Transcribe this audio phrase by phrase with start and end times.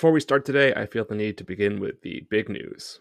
[0.00, 3.00] Before we start today, I feel the need to begin with the big news.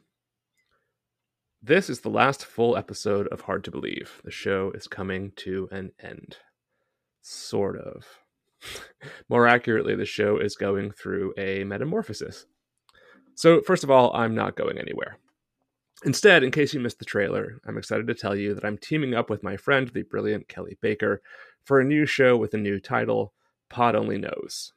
[1.63, 4.21] This is the last full episode of Hard to Believe.
[4.25, 6.35] The show is coming to an end.
[7.21, 8.05] Sort of.
[9.29, 12.47] More accurately, the show is going through a metamorphosis.
[13.33, 15.19] So, first of all, I'm not going anywhere.
[16.03, 19.13] Instead, in case you missed the trailer, I'm excited to tell you that I'm teaming
[19.13, 21.21] up with my friend, the brilliant Kelly Baker,
[21.63, 23.31] for a new show with a new title
[23.69, 24.73] Pod Only Knows.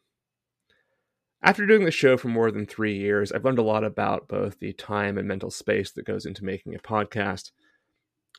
[1.44, 4.60] After doing the show for more than three years, I've learned a lot about both
[4.60, 7.50] the time and mental space that goes into making a podcast.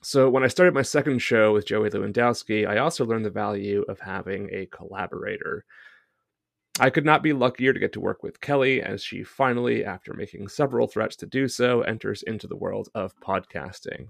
[0.01, 3.83] So, when I started my second show with Joey Lewandowski, I also learned the value
[3.89, 5.65] of having a collaborator.
[6.79, 10.13] I could not be luckier to get to work with Kelly as she finally, after
[10.13, 14.07] making several threats to do so, enters into the world of podcasting.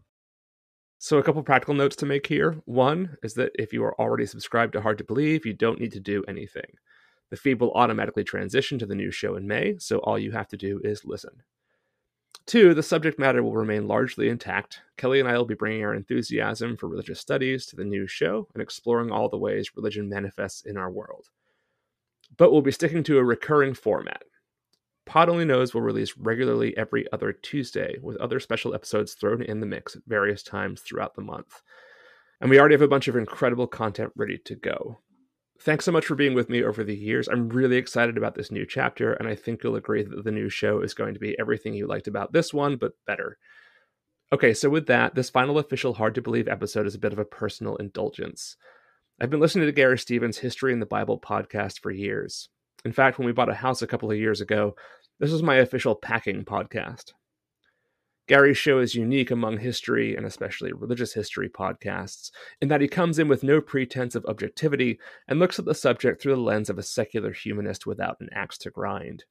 [1.00, 2.62] So, a couple practical notes to make here.
[2.66, 5.94] One is that if you are already subscribed to Hard to Believe, you don't need
[5.94, 6.78] to do anything.
[7.34, 10.48] The feed will automatically transition to the new show in May, so all you have
[10.50, 11.42] to do is listen.
[12.46, 14.82] Two, the subject matter will remain largely intact.
[14.98, 18.50] Kelly and I will be bringing our enthusiasm for religious studies to the new show
[18.54, 21.30] and exploring all the ways religion manifests in our world.
[22.38, 24.26] But we'll be sticking to a recurring format.
[25.08, 29.60] Pod Only Knows will release regularly every other Tuesday, with other special episodes thrown in
[29.60, 31.64] the mix at various times throughout the month.
[32.40, 35.00] And we already have a bunch of incredible content ready to go.
[35.64, 37.30] Thanks so much for being with me over the years.
[37.30, 40.50] I'm really excited about this new chapter, and I think you'll agree that the new
[40.50, 43.38] show is going to be everything you liked about this one, but better.
[44.34, 47.20] Okay, so with that, this final official Hard to Believe episode is a bit of
[47.20, 48.58] a personal indulgence.
[49.22, 52.50] I've been listening to Garry Stevens' History in the Bible podcast for years.
[52.84, 54.76] In fact, when we bought a house a couple of years ago,
[55.22, 57.14] this was my official packing podcast.
[58.28, 63.20] Garry's show is unique among history and especially religious history podcasts in that he comes
[63.20, 66.78] in with no pretense of objectivity and looks at the subject through the lens of
[66.78, 69.26] a secular humanist without an axe to grind.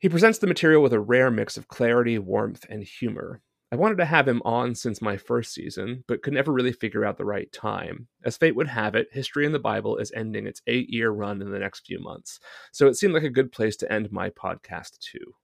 [0.00, 3.42] He presents the material with a rare mix of clarity, warmth, and humor.
[3.70, 7.04] I wanted to have him on since my first season, but could never really figure
[7.04, 8.08] out the right time.
[8.24, 11.42] As fate would have it, History in the Bible is ending its eight year run
[11.42, 12.40] in the next few months,
[12.72, 15.34] so it seemed like a good place to end my podcast too.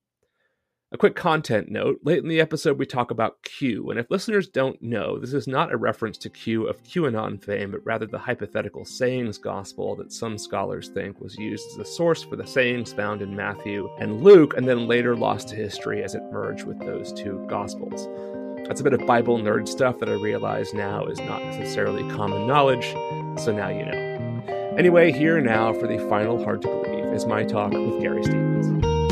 [0.94, 4.46] A quick content note late in the episode, we talk about Q, and if listeners
[4.46, 8.16] don't know, this is not a reference to Q of QAnon fame, but rather the
[8.16, 12.92] hypothetical sayings gospel that some scholars think was used as a source for the sayings
[12.92, 16.78] found in Matthew and Luke, and then later lost to history as it merged with
[16.78, 18.08] those two gospels.
[18.68, 22.46] That's a bit of Bible nerd stuff that I realize now is not necessarily common
[22.46, 22.92] knowledge,
[23.42, 24.76] so now you know.
[24.78, 29.03] Anyway, here now for the final Hard to Believe is my talk with Garry Stevens.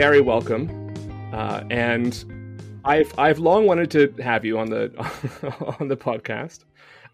[0.00, 0.94] Garry, welcome.
[1.30, 2.24] Uh, and
[2.86, 4.90] I've I've long wanted to have you on the
[5.78, 6.64] on the podcast,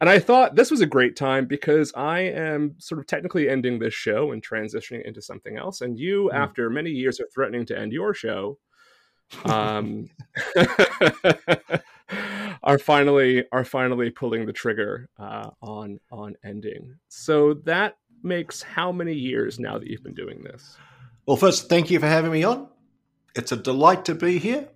[0.00, 3.80] and I thought this was a great time because I am sort of technically ending
[3.80, 6.36] this show and transitioning into something else, and you, mm.
[6.36, 8.56] after many years of threatening to end your show,
[9.46, 10.08] um,
[12.62, 16.94] are finally are finally pulling the trigger uh, on on ending.
[17.08, 20.76] So that makes how many years now that you've been doing this?
[21.26, 22.68] Well, first, thank you for having me on.
[23.36, 24.68] It's a delight to be here.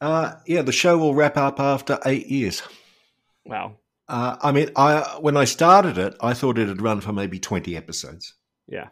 [0.00, 2.62] Uh, yeah, the show will wrap up after eight years.
[3.44, 3.76] Wow.
[4.08, 7.76] Uh, I mean, I when I started it, I thought it'd run for maybe twenty
[7.76, 8.34] episodes.
[8.68, 8.88] Yeah.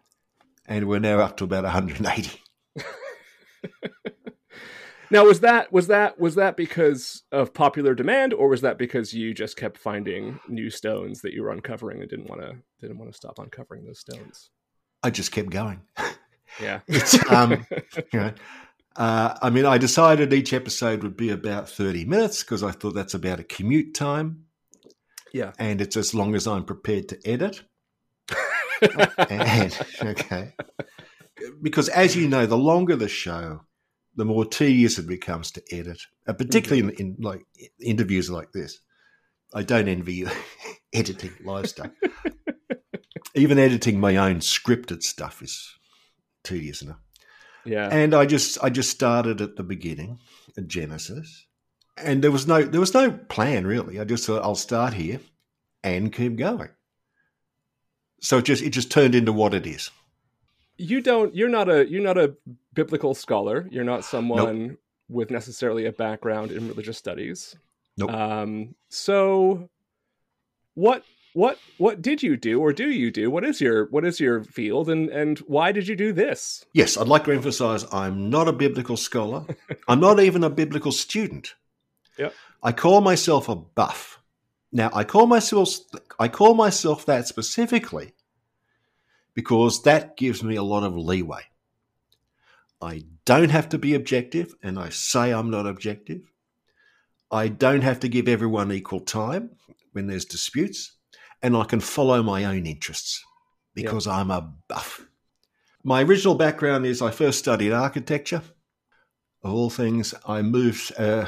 [0.66, 2.40] And we're now up to about 180.
[5.10, 9.12] now, was that was that was that because of popular demand, or was that because
[9.12, 12.98] you just kept finding new stones that you were uncovering and didn't want to didn't
[12.98, 14.50] want to stop uncovering those stones?
[15.02, 15.82] I just kept going.
[16.60, 16.80] Yeah.
[16.88, 17.66] It's, um,
[18.12, 18.32] you know,
[18.96, 22.94] uh, I mean, I decided each episode would be about 30 minutes because I thought
[22.94, 24.44] that's about a commute time.
[25.32, 25.52] Yeah.
[25.58, 27.62] And it's as long as I'm prepared to edit.
[29.30, 30.52] and, okay.
[31.62, 33.62] Because as you know, the longer the show,
[34.16, 37.00] the more tedious it becomes to edit, uh, particularly mm-hmm.
[37.00, 37.46] in, in, like
[37.80, 38.80] interviews like this.
[39.54, 40.30] I don't envy you
[40.92, 41.90] editing live stuff.
[43.34, 45.74] Even editing my own scripted stuff is
[46.44, 47.00] tedious enough.
[47.64, 47.88] Yeah.
[47.90, 50.18] And I just I just started at the beginning,
[50.56, 51.46] at Genesis,
[51.96, 54.00] and there was no there was no plan really.
[54.00, 55.20] I just thought I'll start here
[55.84, 56.70] and keep going.
[58.20, 59.90] So it just it just turned into what it is.
[60.76, 62.34] You don't you're not a you're not a
[62.74, 63.68] biblical scholar.
[63.70, 64.78] You're not someone nope.
[65.08, 67.54] with necessarily a background in religious studies.
[67.96, 68.10] Nope.
[68.10, 69.68] Um, so
[70.74, 73.30] what what what did you do or do you do?
[73.30, 76.64] What is your what is your field and and why did you do this?
[76.72, 79.46] Yes, I'd like to emphasize I'm not a biblical scholar.
[79.88, 81.54] I'm not even a biblical student.
[82.18, 82.34] Yep.
[82.62, 84.20] I call myself a buff.
[84.72, 85.68] Now, I call myself
[86.18, 88.12] I call myself that specifically
[89.34, 91.42] because that gives me a lot of leeway.
[92.80, 96.32] I don't have to be objective, and I say I'm not objective.
[97.30, 99.50] I don't have to give everyone equal time
[99.92, 100.92] when there's disputes,
[101.42, 103.24] and I can follow my own interests
[103.74, 105.06] because I'm a buff.
[105.84, 108.42] My original background is I first studied architecture.
[109.42, 110.92] Of all things, I moved.
[110.96, 111.26] Uh,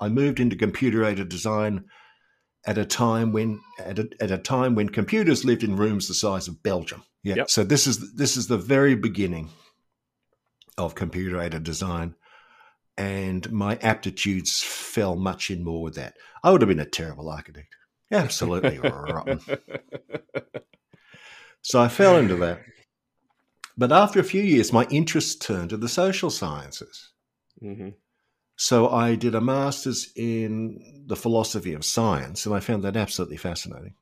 [0.00, 1.84] I moved into computer aided design
[2.66, 6.14] at a time when at a, at a time when computers lived in rooms the
[6.14, 7.04] size of Belgium.
[7.22, 7.36] Yeah.
[7.36, 7.50] Yep.
[7.50, 9.50] So this is this is the very beginning
[10.76, 12.16] of computer aided design,
[12.96, 16.16] and my aptitudes fell much in more with that.
[16.42, 17.68] I would have been a terrible architect.
[18.14, 19.40] Absolutely rotten.
[21.62, 22.60] So I fell into that.
[23.76, 27.10] But after a few years, my interest turned to the social sciences.
[27.60, 27.88] hmm
[28.56, 33.36] So I did a master's in the philosophy of science, and I found that absolutely
[33.36, 33.94] fascinating.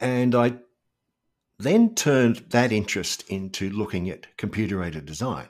[0.00, 0.54] And I
[1.58, 5.48] then turned that interest into looking at computer aided design.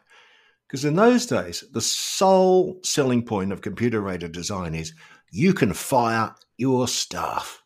[0.66, 4.94] Because in those days, the sole selling point of computer aided design is
[5.31, 7.62] you can fire your staff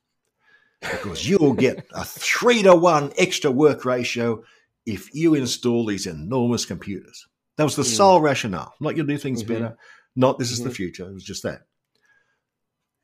[0.80, 4.42] because you'll get a three to one extra work ratio
[4.86, 7.26] if you install these enormous computers.
[7.56, 7.96] That was the Mm.
[7.96, 8.74] sole rationale.
[8.80, 9.48] Not you'll do things Mhm.
[9.48, 9.76] better.
[10.14, 10.74] Not this is the Mhm.
[10.74, 11.08] future.
[11.08, 11.66] It was just that.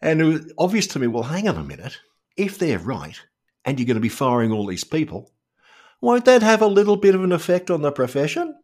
[0.01, 1.99] And it was obvious to me, well, hang on a minute.
[2.37, 3.21] If they're right
[3.65, 5.33] and you're going to be firing all these people,
[6.01, 8.55] won't that have a little bit of an effect on the profession?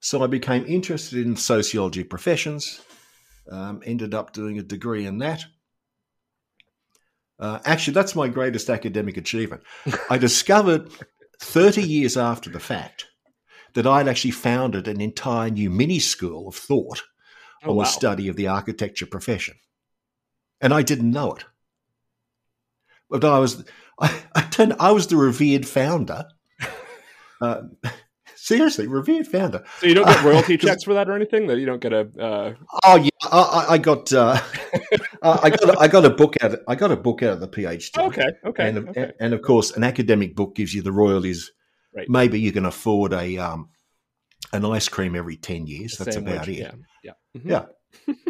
[0.00, 2.80] So I became interested in sociology professions,
[3.50, 5.44] um, ended up doing a degree in that.
[7.42, 9.62] Uh, actually, that's my greatest academic achievement.
[10.08, 10.90] I discovered
[11.40, 13.06] 30 years after the fact
[13.74, 17.02] that I'd actually founded an entire new mini school of thought
[17.64, 17.82] Oh, on wow.
[17.84, 19.54] the study of the architecture profession.
[20.60, 21.44] And I didn't know it.
[23.10, 23.64] But I was,
[24.00, 26.24] I, I, turned, I was the revered founder.
[27.40, 27.62] Uh,
[28.36, 29.64] seriously, revered founder.
[29.80, 31.48] So you don't get royalty checks for that or anything?
[31.48, 32.54] That you don't get a uh,
[32.84, 34.40] Oh yeah, I, I- I got, uh,
[35.22, 36.56] I got, I got a book out.
[36.66, 37.96] I got a book out of the PhD.
[38.08, 39.12] okay, okay, and, okay.
[39.20, 41.52] and of course, an academic book gives you the royalties.
[41.94, 42.08] Right.
[42.08, 43.68] Maybe you can afford a um,
[44.52, 45.96] an ice cream every ten years.
[45.96, 46.54] That's about it.
[46.54, 46.72] Yeah,
[47.04, 47.50] yeah, Mhm.
[47.50, 48.14] Yeah.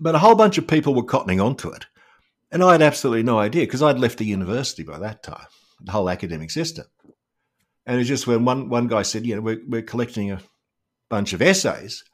[0.00, 1.86] But a whole bunch of people were cottoning onto it,
[2.52, 5.46] and I had absolutely no idea because I'd left the university by that time,
[5.80, 6.86] the whole academic system.
[7.84, 10.40] And it was just when one one guy said, "You know, we're we're collecting a
[11.08, 12.04] bunch of essays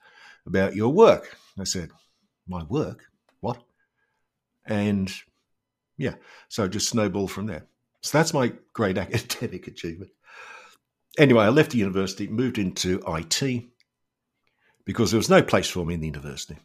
[0.46, 1.90] about your work." I said,
[2.48, 3.04] "My work?
[4.66, 5.12] What?" And
[5.96, 6.14] yeah,
[6.48, 7.66] so just snowball from there.
[8.02, 10.10] So that's my great academic achievement.
[11.18, 13.64] Anyway, I left the university, moved into IT
[14.84, 16.58] because there was no place for me in the university.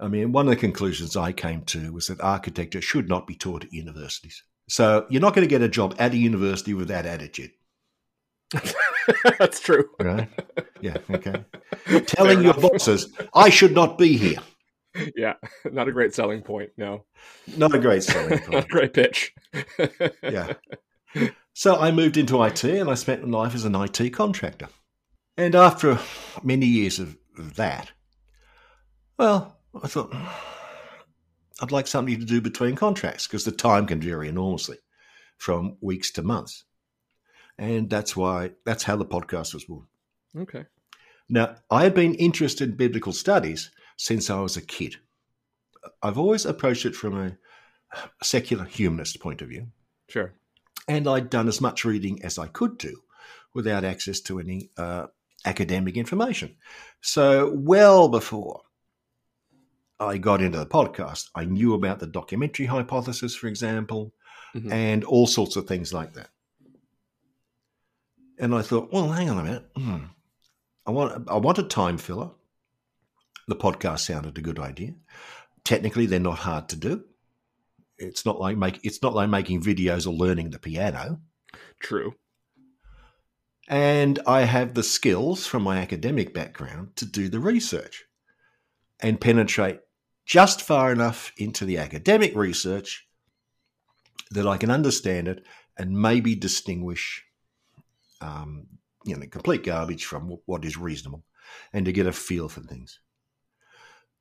[0.00, 3.36] I mean, one of the conclusions I came to was that architecture should not be
[3.36, 4.42] taught at universities.
[4.68, 7.52] So you're not going to get a job at a university with that attitude,
[9.38, 9.88] That's true.
[10.00, 10.28] right?
[10.80, 11.44] yeah, okay.
[12.06, 14.38] Telling your bosses, I should not be here.
[15.16, 15.34] Yeah,
[15.70, 16.70] not a great selling point.
[16.76, 17.04] No,
[17.56, 18.68] Not a great selling not a point.
[18.68, 19.34] great pitch.
[20.22, 20.52] yeah.
[21.52, 24.68] So I moved into IT and I spent my life as an IT contractor.
[25.36, 25.98] And after
[26.42, 27.90] many years of, of that,
[29.18, 30.26] well, I thought hmm,
[31.60, 34.78] I'd like something to do between contracts because the time can vary enormously
[35.38, 36.64] from weeks to months.
[37.58, 39.86] And that's why, that's how the podcast was born.
[40.36, 40.64] Okay.
[41.28, 44.96] Now, I had been interested in biblical studies since I was a kid.
[46.02, 47.36] I've always approached it from a
[48.22, 49.68] secular humanist point of view
[50.08, 50.32] Sure.
[50.88, 52.96] and I'd done as much reading as I could do
[53.54, 55.06] without access to any uh,
[55.44, 56.56] academic information.
[57.02, 58.62] So, well before
[60.00, 64.12] I got into the podcast, I knew about the documentary hypothesis, for example,
[64.54, 64.72] Mhm.
[64.72, 66.30] and all sorts of things like that.
[68.38, 69.64] And I thought, well, hang on a minute.
[69.76, 70.04] Hmm.
[70.86, 72.30] I want I want a time filler.
[73.46, 74.94] The podcast sounded a good idea.
[75.64, 77.04] Technically, they're not hard to do.
[77.98, 81.20] It's not like make it's not like making videos or learning the piano.
[81.80, 82.14] True.
[83.68, 88.04] And I have the skills from my academic background to do the research
[89.00, 89.80] and penetrate
[90.26, 93.06] just far enough into the academic research
[94.30, 95.44] that I can understand it
[95.78, 97.24] and maybe distinguish,
[98.20, 98.66] um,
[99.04, 101.24] you know, complete garbage from what is reasonable
[101.72, 103.00] and to get a feel for things.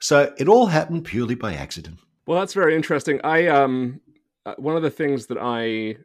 [0.04, 1.98] So it all happened purely by accident.
[2.28, 3.22] Well, that's very interesting.
[3.24, 4.02] I um
[4.46, 5.96] uh, one of the things that I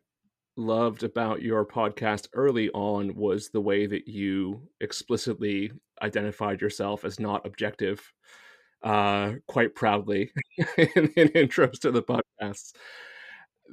[0.57, 7.19] loved about your podcast early on was the way that you explicitly identified yourself as
[7.19, 8.13] not objective
[8.85, 10.31] uh quite proudly
[10.77, 12.73] in, in intros to the podcasts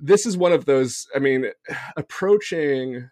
[0.01, 1.45] this is one of those i mean
[1.97, 3.07] approaching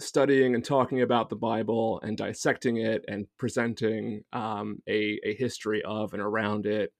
[0.00, 5.82] studying and talking about the bible and dissecting it and presenting um, a, a history
[5.82, 6.92] of and around it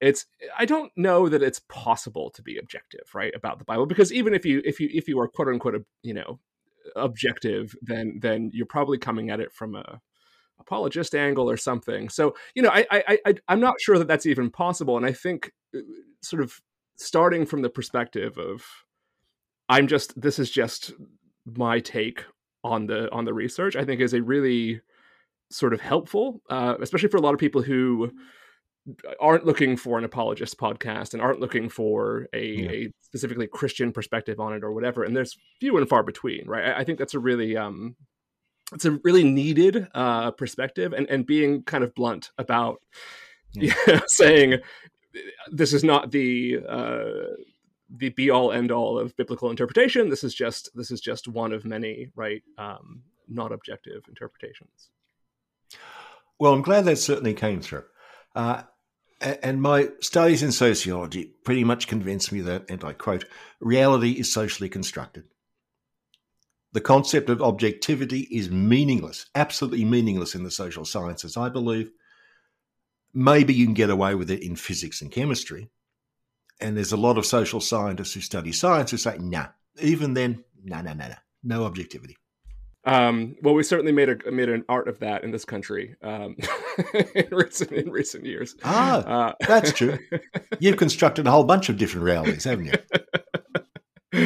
[0.00, 0.26] it's
[0.58, 4.34] i don't know that it's possible to be objective right about the bible because even
[4.34, 6.38] if you if you if you are quote unquote you know
[6.94, 10.00] objective then then you're probably coming at it from a
[10.58, 12.08] apologist angle or something.
[12.08, 15.12] So you know i i, I i'm not sure that that's even possible and i
[15.12, 15.80] think uh,
[16.22, 16.60] sort of
[16.96, 18.64] starting from the perspective of
[19.68, 20.92] i'm just this is just
[21.54, 22.24] my take
[22.64, 24.80] on the on the research i think is a really
[25.50, 28.10] sort of helpful uh, especially for a lot of people who
[29.20, 32.70] aren't looking for an apologist podcast and aren't looking for a, yeah.
[32.70, 35.02] a, specifically Christian perspective on it or whatever.
[35.02, 36.66] And there's few and far between, right?
[36.66, 37.96] I, I think that's a really um,
[38.72, 42.80] it's a really needed uh, perspective, and and being kind of blunt about
[43.54, 43.74] yeah.
[43.86, 44.56] you know, saying
[45.50, 47.34] this is not the uh,
[47.94, 50.08] the be all end all of biblical interpretation.
[50.08, 52.42] This is just this is just one of many, right?
[52.58, 54.90] Um, not objective interpretations.
[56.38, 57.84] Well, I'm glad that certainly came through.
[58.34, 58.62] Uh,
[59.20, 63.24] and my studies in sociology pretty much convinced me that, and I quote,
[63.60, 65.24] reality is socially constructed.
[66.72, 71.90] The concept of objectivity is meaningless, absolutely meaningless in the social sciences, I believe.
[73.14, 75.70] Maybe you can get away with it in physics and chemistry.
[76.60, 79.48] And there's a lot of social scientists who study science who say, nah,
[79.80, 82.16] even then, no, no, no, no, no objectivity.
[82.86, 86.36] Um, well, we certainly made a made an art of that in this country um,
[87.16, 88.54] in recent in recent years.
[88.62, 89.98] Ah, uh, that's true.
[90.60, 94.22] You've constructed a whole bunch of different realities, haven't you?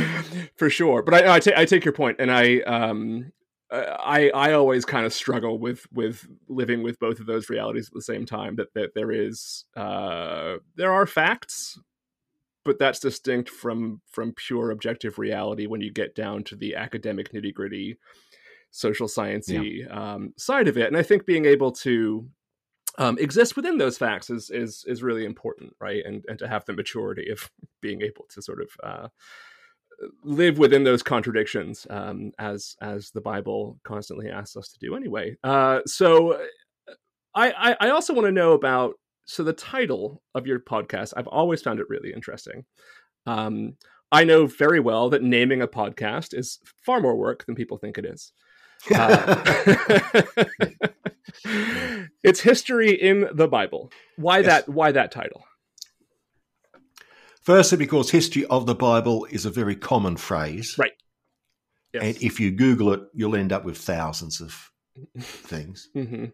[0.56, 3.32] For sure, but I, I, t- I take your point, and I um,
[3.70, 7.94] I I always kind of struggle with with living with both of those realities at
[7.94, 8.56] the same time.
[8.56, 11.78] That that there is uh, there are facts,
[12.64, 17.32] but that's distinct from from pure objective reality when you get down to the academic
[17.32, 17.96] nitty gritty
[18.70, 20.14] social sciencey yeah.
[20.14, 20.86] um, side of it.
[20.86, 22.28] And I think being able to
[22.98, 26.02] um, exist within those facts is is is really important, right?
[26.04, 27.50] And and to have the maturity of
[27.80, 29.08] being able to sort of uh,
[30.24, 35.36] live within those contradictions, um, as as the Bible constantly asks us to do anyway.
[35.42, 36.40] Uh, so,
[37.34, 38.94] I, I I also want to know about
[39.30, 41.12] so the title of your podcast.
[41.16, 42.64] I've always found it really interesting.
[43.26, 43.76] Um,
[44.10, 47.96] I know very well that naming a podcast is far more work than people think
[47.96, 48.32] it is.
[48.96, 49.44] Uh,
[52.24, 53.92] it's history in the Bible.
[54.16, 54.46] Why yes.
[54.46, 54.68] that?
[54.70, 55.44] Why that title?
[57.42, 60.92] Firstly, because history of the Bible is a very common phrase, right?
[61.92, 62.02] Yes.
[62.02, 64.70] And if you Google it, you'll end up with thousands of
[65.20, 65.90] things.
[65.94, 66.24] mm-hmm.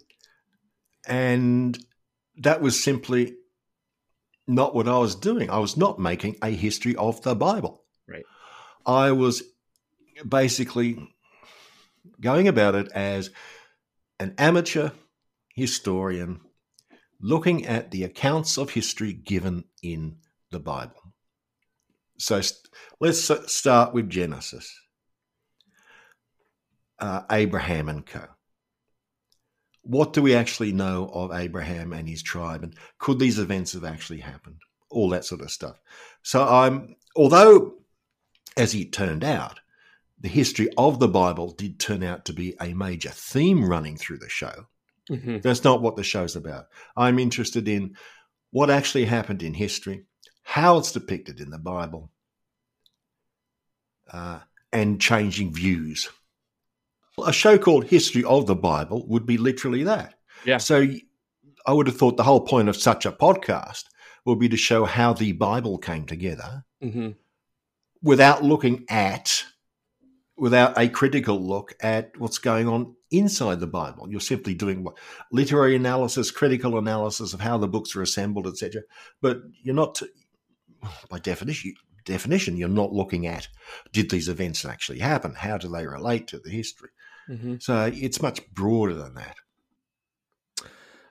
[1.09, 1.77] And
[2.39, 3.37] that was simply
[4.47, 5.51] not what I was doing.
[5.51, 7.85] I was not making a history of the Bible.
[8.09, 8.25] Right.
[8.85, 9.43] I was
[10.27, 10.99] basically
[12.21, 13.31] going about it as
[14.19, 14.91] an amateur
[15.55, 16.41] historian
[17.21, 20.17] looking at the accounts of history given in
[20.51, 21.15] the Bible.
[22.19, 22.41] So
[23.01, 24.73] let's start with Genesis.
[26.99, 28.25] Uh, Abraham and co.
[29.87, 33.85] What do we actually know of Abraham and his tribe, and could these events have
[33.85, 34.57] actually happened?
[34.91, 35.81] All that sort of stuff.
[36.23, 37.75] So I'm, although,
[38.57, 39.61] as it turned out,
[40.19, 44.19] the history of the Bible did turn out to be a major theme running through
[44.19, 44.67] the show.
[45.11, 45.39] Mm-hmm.
[45.39, 46.67] That's not what the show's about.
[46.97, 47.97] I'm interested in
[48.51, 50.05] what actually happened in history,
[50.43, 52.11] how it's depicted in the Bible,
[54.13, 54.41] uh,
[54.73, 56.09] and changing views.
[57.25, 60.15] A show called History of the Bible would be literally that.
[60.45, 60.59] Yeah.
[60.59, 60.87] So
[61.67, 63.85] I would have thought the whole point of such a podcast
[64.27, 67.11] would be to show how the Bible came together mm-hmm.
[68.03, 69.45] without looking at
[70.37, 74.07] without a critical look at what's going on inside the Bible.
[74.11, 74.99] You're simply doing what
[75.33, 78.83] literary analysis, critical analysis of how the books are assembled, etc.
[79.23, 80.03] But you're not,
[81.11, 83.49] by definition, definition, you're not looking at
[83.93, 85.35] did these events actually happen?
[85.35, 86.91] How do they relate to the history?
[87.29, 87.57] Mm-hmm.
[87.61, 89.37] So it's much broader than that.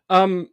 [0.10, 0.50] Um,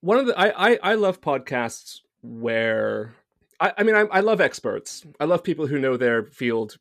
[0.00, 3.14] one of the I I, I love podcasts where
[3.60, 5.04] I, I mean I, I love experts.
[5.20, 6.76] I love people who know their field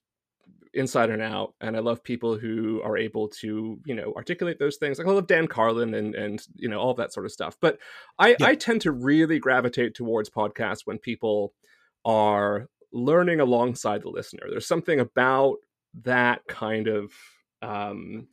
[0.74, 4.77] inside and out, and I love people who are able to, you know, articulate those
[4.77, 5.00] things.
[5.00, 7.58] Like I love Dan Carlin and and you know all that sort of stuff.
[7.60, 7.80] But
[8.20, 8.48] I, yeah.
[8.48, 11.54] I tend to really gravitate towards podcasts when people
[12.06, 14.44] are learning alongside the listener.
[14.50, 15.58] There's something about
[16.04, 17.12] that kind of
[17.62, 18.28] um,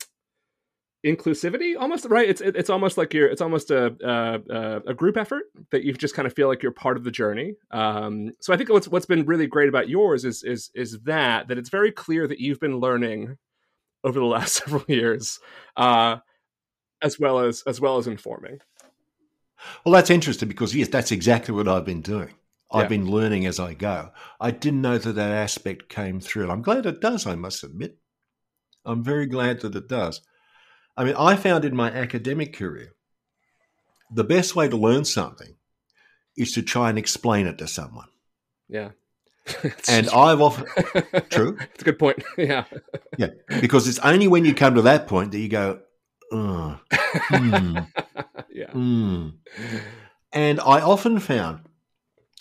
[1.05, 5.45] inclusivity almost right it's it's almost like you're it's almost a, a, a group effort
[5.71, 8.57] that you just kind of feel like you're part of the journey um, so i
[8.57, 11.93] think what's what's been really great about yours is is is that that it's very
[11.93, 13.37] clear that you've been learning
[14.03, 15.41] over the last several years
[15.77, 16.17] uh,
[17.03, 18.59] as well as as well as informing
[19.85, 22.31] well that's interesting because yes that's exactly what i've been doing
[22.73, 24.11] I've been learning as I go.
[24.41, 26.51] I didn't know that that aspect came through.
[26.51, 27.99] I'm glad it does, I must admit.
[28.85, 30.21] I'm very glad that it does.
[30.97, 32.93] I mean, I found in my academic career,
[34.11, 35.57] the best way to learn something
[36.37, 38.09] is to try and explain it to someone.
[38.69, 38.91] Yeah.
[39.89, 40.67] and I've often
[41.31, 41.59] true.
[41.75, 42.23] It's a good point.
[42.39, 42.65] yeah.
[43.19, 43.29] Yeah.
[43.61, 45.81] Because it's only when you come to that point that you go,
[46.33, 47.87] oh, mm,
[48.51, 48.71] yeah.
[48.71, 49.35] Mm.
[50.33, 51.61] And I often found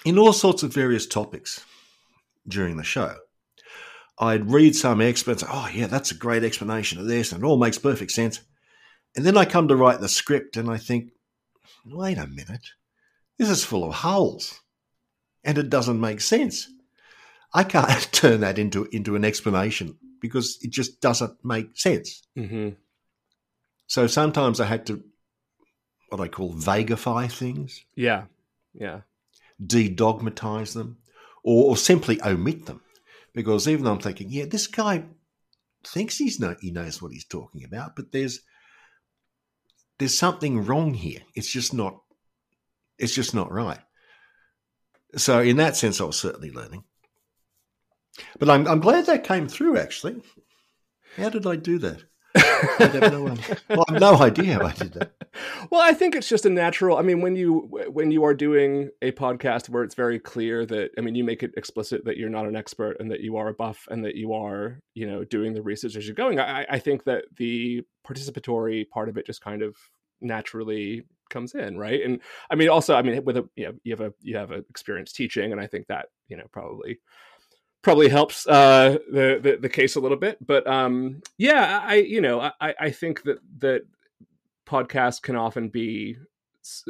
[0.06, 1.66] in all sorts of various topics
[2.48, 3.16] during the show
[4.20, 7.58] I'd read some experts, oh, yeah, that's a great explanation of this, and it all
[7.58, 8.40] makes perfect sense.
[9.16, 11.12] And then I come to write the script and I think,
[11.86, 12.72] wait a minute,
[13.38, 14.60] this is full of holes
[15.44, 16.68] and it doesn't make sense.
[17.54, 22.24] I can't turn that into, into an explanation because it just doesn't make sense.
[22.38, 22.70] Mm-hmm.
[23.88, 25.04] So sometimes I had to,
[26.10, 27.84] what I call vagify things.
[27.96, 28.24] Yeah.
[28.74, 29.02] Yeah.
[29.64, 30.98] De dogmatize them
[31.44, 32.82] or, or simply omit them
[33.34, 35.06] because even though I'm thinking, yeah, this guy
[35.86, 38.42] thinks he's know he knows what he's talking about, but there's
[40.00, 41.22] there's something wrong here.
[41.36, 42.02] It's just not
[42.98, 43.80] it's just not right.
[45.16, 46.84] So in that sense, I was certainly learning.
[48.40, 49.78] But I'm I'm glad that came through.
[49.78, 50.22] Actually,
[51.18, 52.04] how did I do that?
[52.36, 53.24] I have no,
[53.70, 55.12] well, I have no idea I did that.
[55.72, 56.98] Well, I think it's just a natural.
[56.98, 57.62] I mean, when you
[57.92, 61.42] when you are doing a podcast where it's very clear that I mean, you make
[61.42, 64.16] it explicit that you're not an expert and that you are a buff and that
[64.16, 66.40] you are, you know, doing the research as you're going.
[66.40, 69.76] I, I think that the participatory part of it just kind of
[70.22, 72.04] naturally comes in, right?
[72.04, 72.20] And
[72.52, 74.64] I mean, also, I mean, with a you know, you have a you have a
[74.70, 77.00] experience teaching, and I think that you know probably
[77.84, 80.38] probably helps uh, the, the, the case a little bit.
[80.46, 83.84] But um, yeah, I you know I I think that that
[84.66, 86.18] podcasts can often be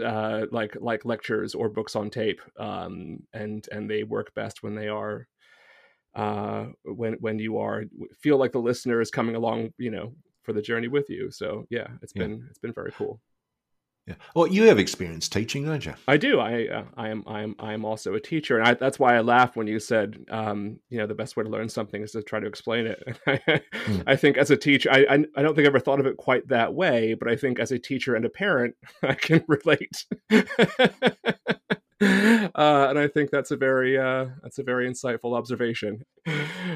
[0.03, 4.75] uh, like like lectures or books on tape, um, and and they work best when
[4.75, 5.27] they are
[6.15, 7.83] uh, when when you are
[8.19, 11.31] feel like the listener is coming along, you know, for the journey with you.
[11.31, 12.23] So yeah, it's yeah.
[12.23, 13.19] been it's been very cool.
[14.05, 14.15] Yeah.
[14.35, 15.93] Well, you have experience teaching, don't you?
[16.09, 16.39] I do.
[16.39, 19.15] I uh, I am I am I am also a teacher, and I, that's why
[19.15, 22.11] I laughed when you said, um, you know, the best way to learn something is
[22.11, 23.01] to try to explain it.
[23.25, 24.03] mm.
[24.07, 26.17] I think as a teacher, I, I, I don't think I ever thought of it
[26.17, 30.05] quite that way, but I think as a teacher and a parent, I can relate.
[32.01, 36.03] Uh, and I think that's a very uh, that's a very insightful observation.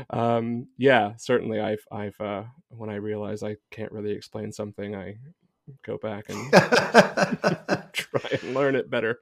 [0.09, 1.59] Um, yeah, certainly.
[1.59, 5.17] I've I've uh, when I realize I can't really explain something, I
[5.85, 6.51] go back and
[7.93, 9.19] try and learn it better.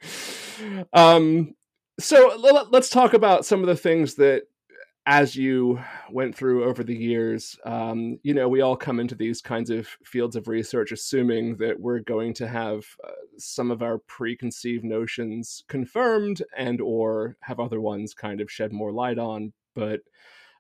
[0.94, 1.56] Um,
[2.00, 4.44] so let, us talk about some of the things that,
[5.08, 5.80] as you
[6.12, 9.88] went through over the years, um, you know, we all come into these kinds of
[10.04, 15.64] fields of research assuming that we're going to have uh, some of our preconceived notions
[15.68, 20.02] confirmed and or have other ones kind of shed more light on, but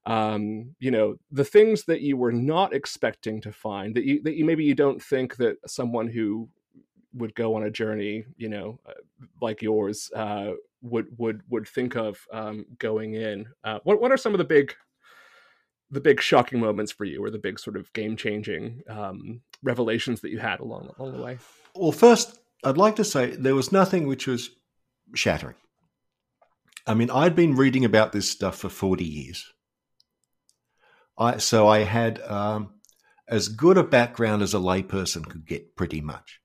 [0.06, 4.36] um, you know the things that you were not expecting to find that you that
[4.36, 6.50] you maybe you don't think that someone who
[7.14, 8.94] would go on a journey you know uh,
[9.42, 14.18] like yours uh, would would would think of um, going in uh, what what are
[14.18, 14.76] some of the big
[15.92, 20.22] the big shocking moments for you or the big sort of game changing um, revelations
[20.22, 21.38] that you had along along the way?
[21.76, 24.52] Well first i'd like to say there was nothing which was
[25.16, 25.56] shattering.
[26.86, 29.52] I mean i'd been reading about this stuff for 40 years
[31.18, 32.72] I so I had um,
[33.28, 36.40] as good a background as a layperson could get, pretty much.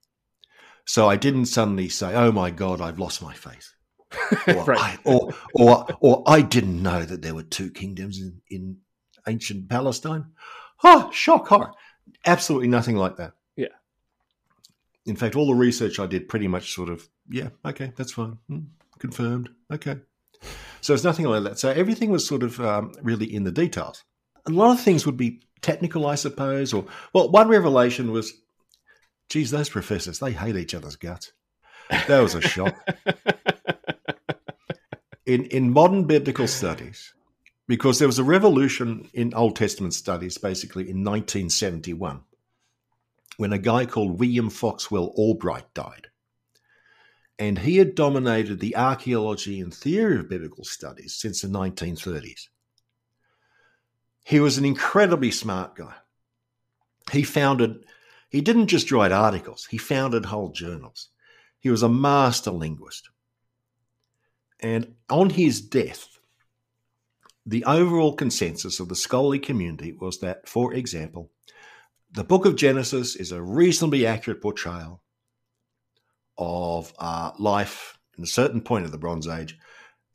[0.85, 3.75] So I didn't suddenly say, "Oh my God, I've lost my faith,"
[4.49, 4.81] or, right.
[4.81, 8.79] I, or, or or I didn't know that there were two kingdoms in, in
[9.27, 10.27] ancient Palestine.
[10.83, 11.73] Oh, shock horror!
[12.25, 13.33] Absolutely nothing like that.
[13.57, 13.69] Yeah.
[15.07, 18.39] In fact, all the research I did pretty much sort of, yeah, okay, that's fine,
[18.51, 18.67] mm,
[18.99, 19.97] confirmed, okay.
[20.81, 21.59] So it's nothing like that.
[21.59, 24.05] So everything was sort of um, really in the details
[24.47, 26.73] a lot of things would be technical, I suppose.
[26.73, 28.33] Or well, one revelation was,
[29.29, 31.33] geez, those professors they hate each other's guts.
[31.91, 32.77] That was a shock.
[35.27, 37.15] in in modern biblical studies,
[37.67, 42.23] because there was a revolution in Old Testament studies basically in 1971
[43.37, 46.09] when a guy called William Foxwell Albright died.
[47.39, 52.49] And he had dominated the archaeology and theory of biblical studies since the 1930s.
[54.31, 55.93] He was an incredibly smart guy.
[57.11, 57.85] He founded,
[58.29, 61.09] he didn't just write articles, he founded whole journals.
[61.59, 63.11] He was a master linguist.
[64.61, 66.21] And on his death,
[67.45, 71.33] the overall consensus of the scholarly community was that, for example,
[72.13, 75.03] the book of Genesis is a reasonably accurate portrayal
[76.39, 79.59] of uh, life in a certain point of the Bronze Age,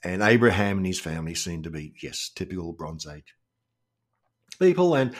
[0.05, 3.35] and Abraham and his family seem to be, yes, typical Bronze Age
[4.55, 5.15] people, and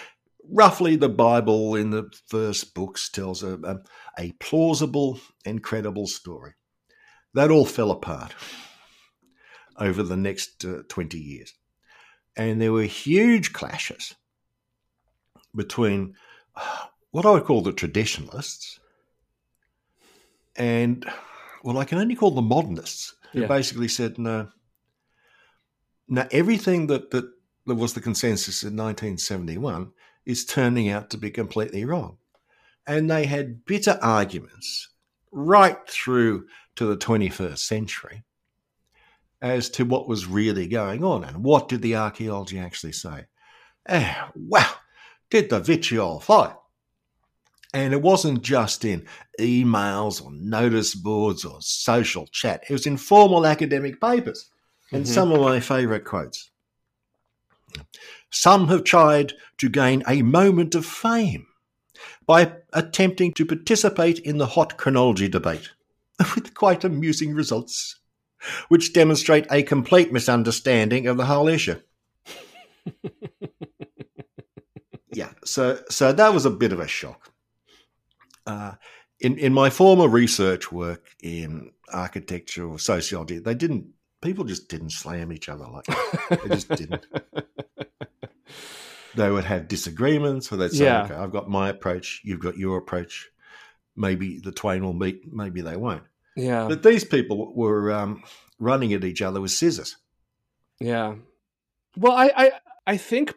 [0.50, 3.80] roughly the Bible in the first books tells a, a,
[4.19, 6.54] a plausible and credible story.
[7.34, 8.34] That all fell apart
[9.78, 11.54] over the next uh, 20 years.
[12.38, 14.15] And there were huge clashes
[15.54, 16.15] between
[17.12, 18.80] what I would call the traditionalists
[20.56, 21.06] and,
[21.63, 23.48] well, I can only call the modernists, who yeah.
[23.48, 24.50] basically said, no,
[26.08, 27.30] now everything that, that
[27.73, 29.91] was the consensus in 1971
[30.25, 32.17] is turning out to be completely wrong.
[32.88, 34.89] And they had bitter arguments
[35.32, 38.23] right through to the 21st century
[39.41, 43.25] as to what was really going on and what did the archaeology actually say.
[43.88, 44.71] Eh, wow,
[45.30, 46.54] did the vitriol fly?
[47.73, 49.06] And it wasn't just in
[49.39, 54.49] emails or notice boards or social chat, it was in formal academic papers.
[54.91, 55.13] And mm-hmm.
[55.13, 56.51] some of my favourite quotes.
[58.31, 61.47] Some have tried to gain a moment of fame
[62.25, 65.69] by attempting to participate in the hot chronology debate,
[66.35, 67.99] with quite amusing results,
[68.67, 71.79] which demonstrate a complete misunderstanding of the whole issue.
[75.13, 77.31] yeah, so so that was a bit of a shock.
[78.45, 78.73] Uh,
[79.19, 83.88] in in my former research work in architecture or sociology, they didn't
[84.25, 86.39] people just didn't slam each other like that.
[86.43, 87.05] They just didn't.
[89.15, 91.05] they would have disagreements, or they'd say, yeah.
[91.05, 93.29] "Okay, I've got my approach, you've got your approach.
[93.95, 96.03] Maybe the twain will meet, maybe they won't."
[96.35, 96.67] Yeah.
[96.67, 98.23] But these people were um,
[98.59, 99.95] running at each other with scissors.
[100.79, 101.15] Yeah.
[101.95, 102.51] Well, I, I,
[102.85, 103.33] I think,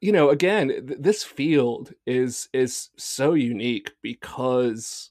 [0.00, 5.10] you know, again, th- this field is is so unique because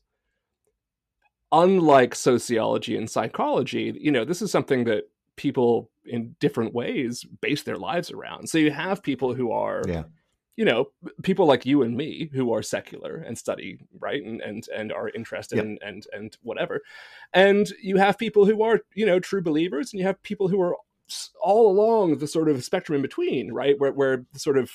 [1.54, 5.04] unlike sociology and psychology, you know, this is something that
[5.38, 8.50] people in different ways base their lives around.
[8.50, 10.04] So you have people who are, yeah.
[10.58, 10.88] you know,
[11.22, 15.10] people like you and me who are secular and study right and and and are
[15.10, 15.66] interested yep.
[15.66, 16.82] in and and whatever,
[17.34, 20.60] and you have people who are you know true believers, and you have people who
[20.60, 20.76] are
[21.40, 24.72] all along the sort of spectrum in between, right, where where the sort of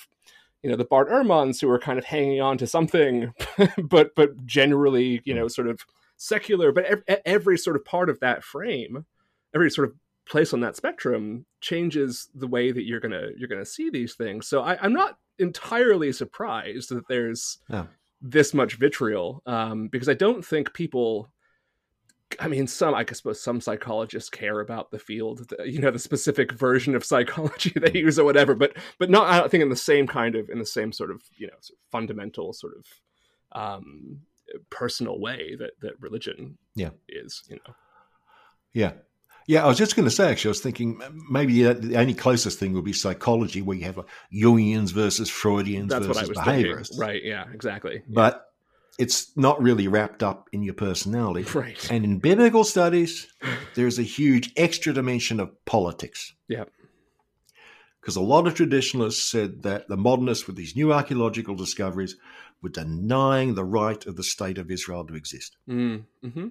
[0.62, 3.32] you know the Bart Ehrmans who are kind of hanging on to something,
[3.78, 5.50] but but generally you know mm.
[5.50, 5.84] sort of
[6.18, 9.06] secular, but every, every sort of part of that frame,
[9.54, 9.94] every sort of
[10.28, 14.46] place on that spectrum changes the way that you're gonna you're gonna see these things.
[14.46, 17.58] So I, am not entirely surprised that there's
[18.20, 21.30] this much vitriol um, because I don't think people.
[22.38, 25.98] I mean, some I suppose some psychologists care about the field, the, you know, the
[25.98, 29.70] specific version of psychology they use or whatever, but but not I don't think in
[29.70, 32.74] the same kind of in the same sort of you know sort of fundamental sort
[32.76, 32.84] of
[33.52, 34.20] um,
[34.70, 37.74] personal way that that religion yeah is you know
[38.72, 38.92] yeah
[39.48, 42.58] yeah, I was just going to say, actually, I was thinking maybe the only closest
[42.58, 46.88] thing would be psychology, where you have like Jungians versus Freudians That's versus behaviorists.
[46.88, 47.00] Thinking.
[47.00, 48.02] Right, yeah, exactly.
[48.06, 48.46] But
[48.98, 49.04] yeah.
[49.04, 51.46] it's not really wrapped up in your personality.
[51.58, 51.90] Right.
[51.90, 53.26] And in biblical studies,
[53.74, 56.34] there's a huge extra dimension of politics.
[56.46, 56.64] Yeah.
[58.08, 62.16] Because a lot of traditionalists said that the modernists, with these new archaeological discoveries,
[62.62, 66.04] were denying the right of the state of Israel to exist, mm.
[66.24, 66.46] mm-hmm.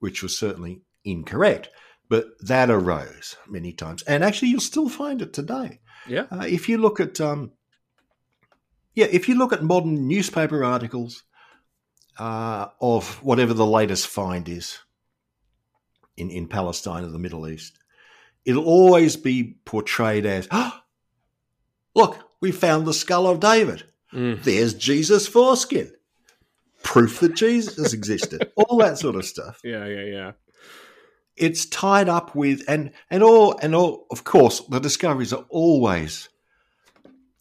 [0.00, 1.70] which was certainly incorrect.
[2.10, 5.80] But that arose many times, and actually, you'll still find it today.
[6.06, 6.26] Yeah.
[6.30, 7.52] Uh, if you look at, um,
[8.92, 11.22] yeah, if you look at modern newspaper articles
[12.18, 14.80] uh, of whatever the latest find is
[16.18, 17.78] in in Palestine or the Middle East,
[18.44, 20.76] it'll always be portrayed as, oh,
[21.94, 23.84] look, we found the skull of David.
[24.12, 24.42] Mm.
[24.42, 25.92] There's Jesus' foreskin.
[26.82, 28.50] Proof that Jesus existed.
[28.56, 29.60] All that sort of stuff.
[29.62, 30.32] Yeah, yeah, yeah
[31.40, 36.28] it's tied up with and and all and all of course the discoveries are always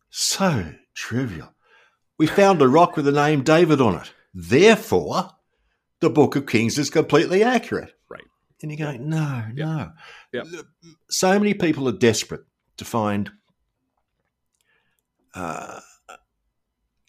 [0.10, 1.54] so trivial.
[2.18, 4.14] We found a rock with the name David on it.
[4.34, 5.30] Therefore,
[6.02, 7.94] the Book of Kings is completely accurate.
[8.10, 8.24] Right.
[8.62, 9.92] And you go, no, no.
[11.10, 12.42] So many people are desperate
[12.78, 13.32] to find
[15.34, 15.80] uh,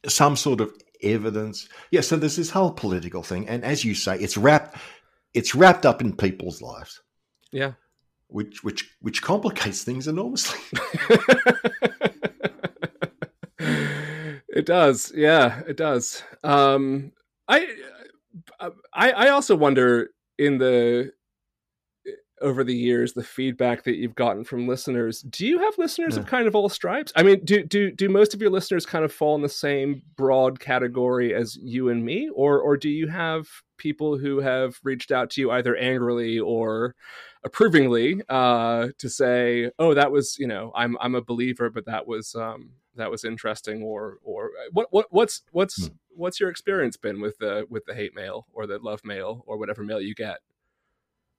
[0.06, 1.68] some sort of evidence.
[1.90, 4.76] Yeah, so there's this whole political thing, and as you say, it's wrapped
[5.35, 7.00] it's wrapped up in people's lives.
[7.52, 7.72] Yeah,
[8.28, 10.59] which which which complicates things enormously.
[13.59, 16.22] it does, yeah, it does.
[16.44, 17.12] Um,
[17.48, 17.68] I,
[18.61, 21.12] I, I also wonder in the
[22.40, 26.20] over the years the feedback that you've gotten from listeners do you have listeners yeah.
[26.20, 29.05] of kind of all stripes i mean do do do most of your listeners kind
[29.05, 33.09] of fall in the same broad category as you and me or or do you
[33.09, 36.94] have people who have reached out to you either angrily or
[37.44, 42.07] approvingly uh, to say oh that was you know i'm i'm a believer but that
[42.07, 45.94] was um that was interesting or or what what what's what's hmm.
[46.14, 49.57] what's your experience been with the with the hate mail or the love mail or
[49.59, 50.38] whatever mail you get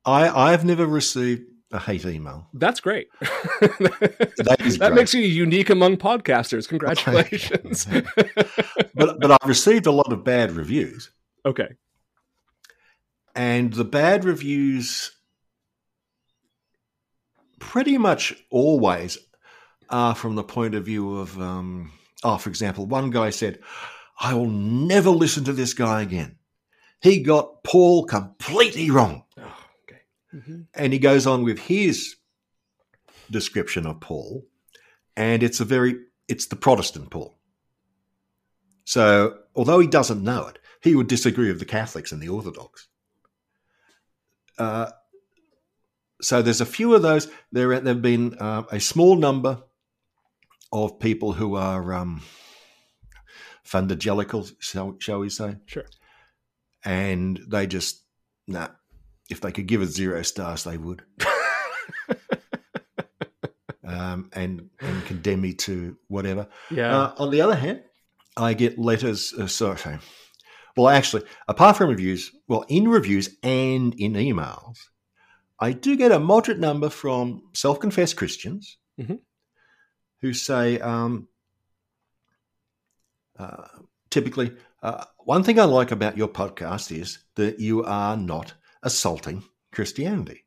[0.06, 2.48] I I've never received a hate email.
[2.54, 3.08] That's great.
[3.20, 4.94] that, that great.
[4.94, 6.68] makes you unique among podcasters.
[6.70, 7.86] Congratulations.
[8.96, 11.12] but but I've received a lot of bad reviews.
[11.46, 11.70] Okay.
[13.36, 15.12] And the bad reviews
[17.60, 19.18] pretty much always
[19.90, 21.92] are from the point of view of um,
[22.24, 23.60] oh, for example, one guy said,
[24.20, 26.38] I will never listen to this guy again.
[27.02, 29.24] He got Paul completely wrong.
[30.34, 30.62] Mm-hmm.
[30.74, 32.16] And he goes on with his
[33.30, 34.46] description of Paul,
[35.16, 35.96] and it's a very
[36.28, 37.38] it's the Protestant Paul.
[38.86, 42.88] So although he doesn't know it, he would disagree with the Catholics and the Orthodox.
[44.58, 44.92] Uh,
[46.22, 47.28] so there's a few of those.
[47.52, 49.64] There have been uh, a small number
[50.72, 52.22] of people who are um,
[53.66, 55.58] fundagelicals, shall, shall we say?
[55.66, 55.86] Sure.
[56.84, 58.04] And they just,
[58.48, 58.70] nah,
[59.32, 61.04] if they could give it zero stars, they would.
[63.88, 66.48] um, and and condemn me to whatever.
[66.70, 66.98] Yeah.
[66.98, 67.82] Uh, on the other hand,
[68.38, 69.34] I get letters.
[69.34, 70.00] Uh, sorry.
[70.78, 74.78] Well, actually, apart from reviews, well, in reviews and in emails,
[75.60, 79.16] I do get a moderate number from self-confessed Christians mm-hmm.
[80.22, 81.28] who say, um,
[83.38, 83.68] uh,
[84.10, 89.44] typically, uh, one thing I like about your podcast is that you are not assaulting
[89.72, 90.46] Christianity.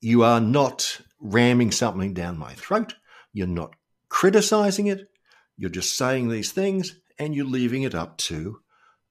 [0.00, 2.94] You are not ramming something down my throat.
[3.32, 3.74] You're not
[4.08, 5.08] criticizing it.
[5.56, 8.60] You're just saying these things and you're leaving it up to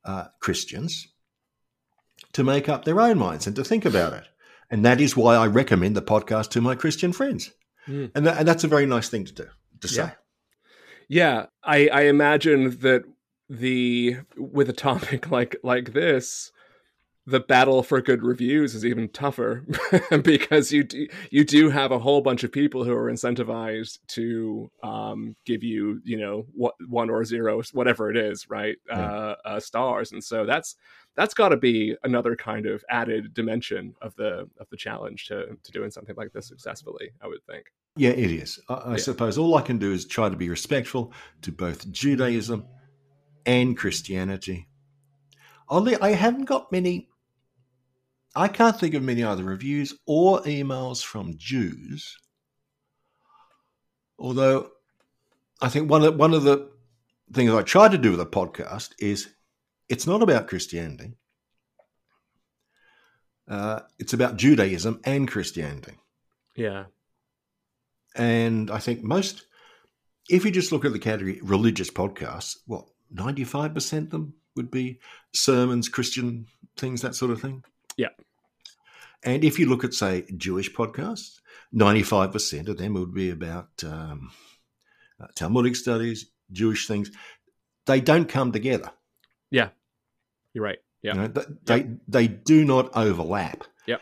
[0.06, 1.08] uh, Christians
[2.34, 4.26] to make up their own minds and to think about it.
[4.70, 7.52] And that is why I recommend the podcast to my Christian friends.
[7.88, 8.12] Mm.
[8.16, 9.46] And, that, and that's a very nice thing to do,
[9.82, 10.04] to say.
[10.04, 10.12] Yeah,
[11.08, 13.04] yeah I, I imagine that
[13.50, 16.52] the with a topic like like this,
[17.26, 19.66] the battle for good reviews is even tougher
[20.24, 24.70] because you do, you do have a whole bunch of people who are incentivized to
[24.84, 29.60] um, give you you know what, one or zero whatever it is right uh, uh,
[29.60, 30.12] stars.
[30.12, 30.76] And so that's
[31.16, 35.58] that's got to be another kind of added dimension of the of the challenge to
[35.64, 37.68] to doing something like this successfully I would think.
[37.96, 38.60] Yeah it is.
[38.68, 38.98] I, I yeah.
[38.98, 42.66] suppose all I can do is try to be respectful to both Judaism
[43.46, 44.68] and Christianity.
[45.70, 47.10] Only I haven't got many
[48.36, 52.18] I can't think of many other reviews or emails from Jews.
[54.18, 54.72] Although
[55.62, 56.70] I think one of, one of the
[57.32, 59.30] things I try to do with a podcast is
[59.90, 61.14] it's not about Christianity.
[63.48, 65.94] Uh, it's about Judaism and Christianity.
[66.56, 66.86] Yeah.
[68.16, 69.46] And I think most,
[70.30, 75.00] if you just look at the category religious podcasts, what, 95% of them would be
[75.34, 77.64] sermons, Christian things, that sort of thing.
[77.98, 78.10] Yeah.
[79.24, 81.40] And if you look at, say, Jewish podcasts,
[81.74, 84.32] 95% of them would be about um,
[85.20, 87.12] uh, Talmudic studies, Jewish things.
[87.86, 88.92] They don't come together.
[89.50, 89.70] Yeah.
[90.54, 90.80] You're right.
[91.02, 91.14] Yeah.
[91.14, 91.58] You know, they, yep.
[91.66, 93.64] they, they do not overlap.
[93.88, 94.02] Yep.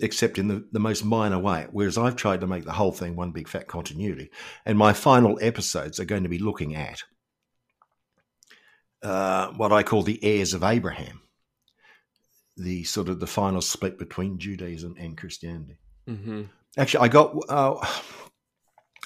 [0.00, 1.66] Except in the, the most minor way.
[1.70, 4.30] Whereas I've tried to make the whole thing one big fat continuity.
[4.66, 7.02] And my final episodes are going to be looking at
[9.02, 11.20] uh, what I call the heirs of Abraham
[12.56, 15.78] the sort of the final split between Judaism and Christianity.
[16.08, 16.42] Mm-hmm.
[16.76, 17.86] Actually, I got uh,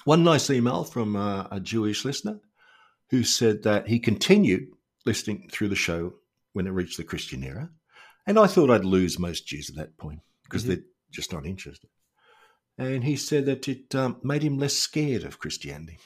[0.05, 2.39] one nice email from uh, a Jewish listener
[3.09, 4.67] who said that he continued
[5.05, 6.13] listening through the show
[6.53, 7.69] when it reached the Christian era,
[8.27, 10.73] and I thought I'd lose most Jews at that point because mm-hmm.
[10.73, 11.89] they're just not interested.
[12.77, 15.99] And he said that it um, made him less scared of Christianity.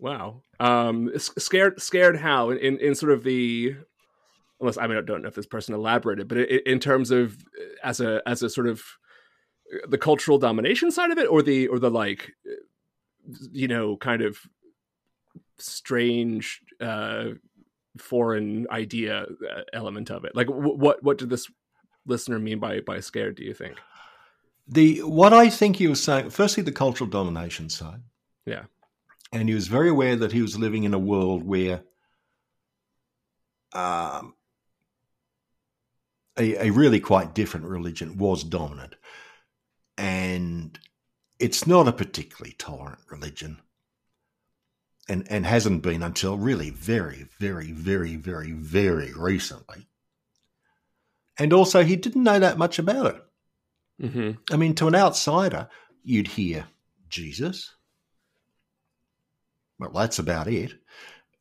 [0.00, 3.76] Wow, um, scared, scared how in in sort of the
[4.60, 7.34] unless I mean I don't know if this person elaborated, but it, in terms of
[7.58, 8.82] uh, as a as a sort of
[9.72, 13.96] uh, the cultural domination side of it, or the or the like, uh, you know,
[13.96, 14.38] kind of
[15.58, 17.30] strange uh,
[17.98, 19.26] foreign idea
[19.72, 20.34] element of it.
[20.34, 21.50] Like, what what did this
[22.06, 23.36] listener mean by by scared?
[23.36, 23.76] Do you think?
[24.66, 28.02] The what I think he was saying, firstly, the cultural domination side.
[28.44, 28.64] Yeah,
[29.32, 31.82] and he was very aware that he was living in a world where
[33.72, 34.34] um,
[36.38, 38.94] a, a really quite different religion was dominant,
[39.96, 40.78] and
[41.38, 43.60] it's not a particularly tolerant religion
[45.08, 49.88] and and hasn't been until really very very very very very recently.
[51.38, 53.24] And also he didn't know that much about it.
[54.00, 54.30] Mm-hmm.
[54.52, 55.68] i mean to an outsider
[56.04, 56.66] you'd hear
[57.08, 57.74] jesus.
[59.78, 60.74] Well that's about it.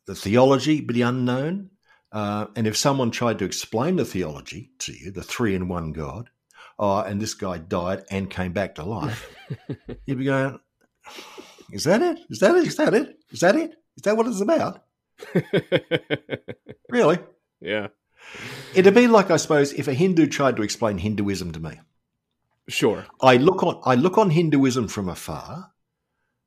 [0.06, 1.70] The theology be unknown
[2.18, 5.92] uh, and if someone tried to explain the theology to you the three in one
[5.92, 6.32] god
[6.80, 9.36] oh, and this guy died and came back to life,
[10.06, 10.60] you'd be going,
[11.72, 12.20] is that it?
[12.30, 12.66] Is that it?
[12.66, 13.18] Is that it?
[13.32, 13.72] Is that it?
[13.98, 14.84] Is that what it's about?
[16.90, 17.20] really?
[17.62, 17.88] Yeah.
[18.74, 21.80] It'd be like, I suppose, if a Hindu tried to explain Hinduism to me.
[22.68, 23.06] Sure.
[23.22, 25.72] I look on I look on Hinduism from afar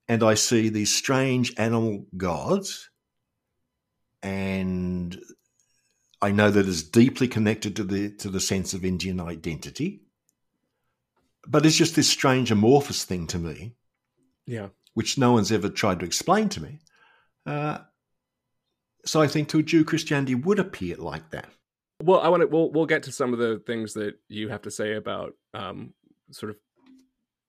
[0.09, 2.91] and I see these strange animal gods
[4.21, 5.17] and
[6.23, 10.03] I know that it's deeply connected to the to the sense of Indian identity
[11.47, 13.75] but it's just this strange amorphous thing to me.
[14.47, 14.69] Yeah.
[14.95, 16.81] Which no one's ever tried to explain to me.
[17.47, 17.79] Uh,
[19.05, 21.49] so I think to a Jew, Christianity would appear like that.
[22.03, 22.47] Well, I want to.
[22.47, 25.93] We'll we'll get to some of the things that you have to say about um,
[26.31, 26.57] sort of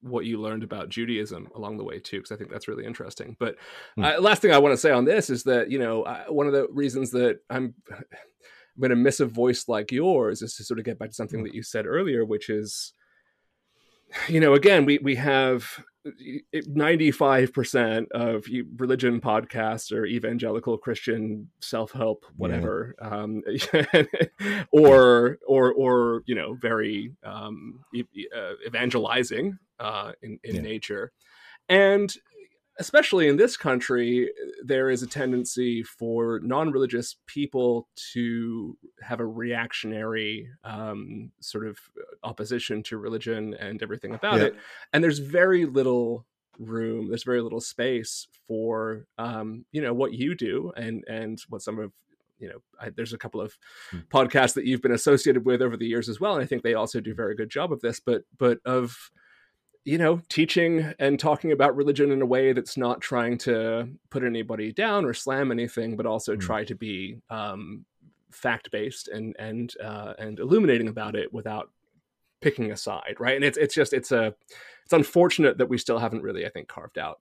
[0.01, 3.37] what you learned about Judaism along the way too, because I think that's really interesting.
[3.39, 3.55] But
[3.95, 4.03] hmm.
[4.03, 6.47] uh, last thing I want to say on this is that you know uh, one
[6.47, 7.75] of the reasons that I'm
[8.79, 11.39] going to miss a voice like yours is to sort of get back to something
[11.39, 11.45] hmm.
[11.45, 12.93] that you said earlier, which is
[14.27, 18.45] you know, again, we we have 95% of
[18.77, 23.07] religion podcasts or evangelical christian self-help whatever yeah.
[23.07, 23.43] um,
[24.71, 30.61] or or or you know very um, uh, evangelizing uh, in, in yeah.
[30.61, 31.11] nature
[31.69, 32.15] and
[32.81, 34.31] especially in this country,
[34.63, 41.77] there is a tendency for non-religious people to have a reactionary um, sort of
[42.23, 44.47] opposition to religion and everything about yeah.
[44.47, 44.55] it,
[44.91, 46.25] and there's very little
[46.59, 51.61] room there's very little space for um, you know what you do and and what
[51.61, 51.91] some of
[52.39, 53.57] you know I, there's a couple of
[53.89, 53.99] hmm.
[54.09, 56.73] podcasts that you've been associated with over the years as well and i think they
[56.73, 59.11] also do a very good job of this but but of
[59.83, 64.23] you know, teaching and talking about religion in a way that's not trying to put
[64.23, 66.39] anybody down or slam anything, but also mm.
[66.39, 67.85] try to be um,
[68.29, 71.71] fact based and and uh, and illuminating about it without
[72.41, 73.35] picking a side, right?
[73.35, 74.35] And it's it's just it's a
[74.83, 77.19] it's unfortunate that we still haven't really, I think, carved out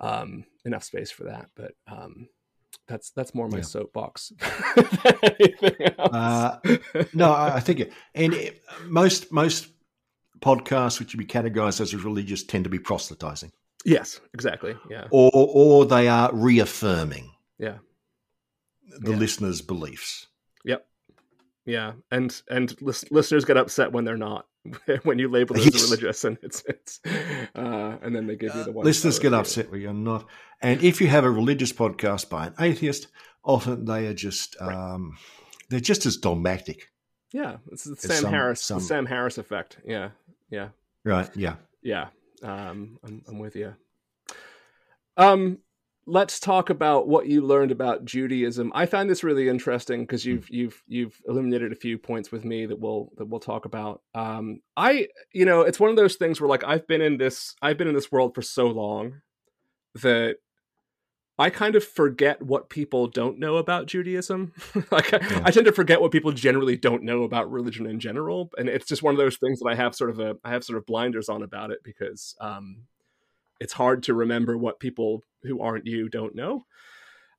[0.00, 1.72] um, enough space for that, but.
[1.86, 2.28] Um,
[2.86, 3.64] that's that's more my yeah.
[3.64, 4.32] soapbox
[5.98, 6.56] uh,
[7.12, 9.68] no, I think it, and it, most most
[10.40, 13.52] podcasts which would be categorized as religious tend to be proselytizing.
[13.84, 14.76] Yes, exactly.
[14.90, 15.06] Yeah.
[15.10, 17.30] Or or they are reaffirming.
[17.58, 17.78] Yeah.
[19.00, 19.16] The yeah.
[19.16, 20.26] listener's beliefs.
[20.64, 20.86] Yep.
[21.64, 24.46] Yeah, and and listeners get upset when they're not
[25.02, 27.00] when you label them as religious, and it's it's
[27.54, 28.84] uh, and then they give you the one.
[28.84, 30.26] Listeners get upset when you're not,
[30.62, 33.08] and if you have a religious podcast by an atheist,
[33.44, 35.16] often they are just um,
[35.68, 36.88] they're just as dogmatic.
[37.32, 38.78] Yeah, it's the Sam some, Harris, some...
[38.78, 39.78] the Sam Harris effect.
[39.84, 40.10] Yeah,
[40.50, 40.68] yeah.
[41.04, 41.28] Right.
[41.34, 41.56] Yeah.
[41.82, 42.08] Yeah.
[42.42, 43.74] Um, I'm, I'm with you.
[45.16, 45.58] Um,
[46.08, 48.72] let's talk about what you learned about Judaism.
[48.74, 50.50] I find this really interesting because you've mm.
[50.50, 54.02] you've you've illuminated a few points with me that we'll that we'll talk about.
[54.14, 57.54] Um, I you know it's one of those things where like I've been in this
[57.60, 59.20] I've been in this world for so long
[60.02, 60.36] that
[61.38, 64.52] I kind of forget what people don't know about Judaism.
[64.90, 65.42] like yeah.
[65.44, 68.86] I tend to forget what people generally don't know about religion in general, and it's
[68.86, 70.86] just one of those things that I have sort of a I have sort of
[70.86, 72.82] blinders on about it because um,
[73.60, 76.64] it's hard to remember what people who aren't you don't know.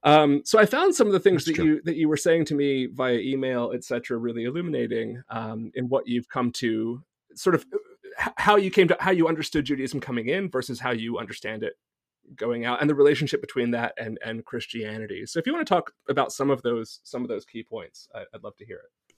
[0.04, 1.74] Um, so I found some of the things That's that true.
[1.74, 6.08] you that you were saying to me via email, etc., really illuminating um, in what
[6.08, 7.04] you've come to
[7.36, 7.66] sort of
[8.18, 11.74] how you came to how you understood Judaism coming in versus how you understand it
[12.36, 15.26] going out and the relationship between that and and Christianity.
[15.26, 18.08] So if you want to talk about some of those some of those key points,
[18.14, 19.14] I, would love to hear it.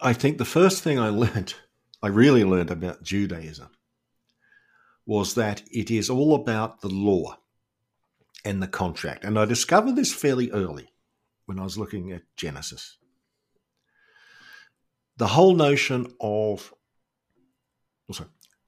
[0.00, 1.54] I think the first thing I learned,
[2.02, 3.70] I really learned about Judaism,
[5.06, 7.38] was that it is all about the law
[8.44, 9.24] and the contract.
[9.24, 10.92] And I discovered this fairly early
[11.46, 12.96] when I was looking at Genesis.
[15.16, 16.72] The whole notion of
[18.08, 18.26] also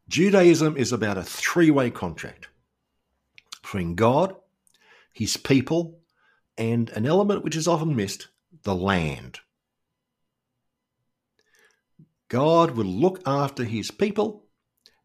[0.08, 2.48] Judaism is about a three way contract
[3.74, 4.36] between God,
[5.12, 5.98] his people,
[6.56, 8.28] and an element which is often missed
[8.62, 9.40] the land.
[12.28, 14.44] God will look after his people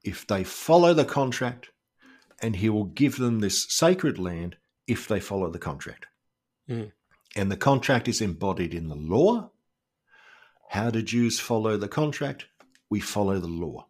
[0.03, 1.71] if they follow the contract,
[2.43, 4.55] and he will give them this sacred land
[4.85, 6.05] if they follow the contract.
[6.69, 6.91] Mm.
[7.35, 9.49] And the contract is embodied in the law.
[10.69, 12.45] How do Jews follow the contract?
[12.87, 13.87] We follow the law.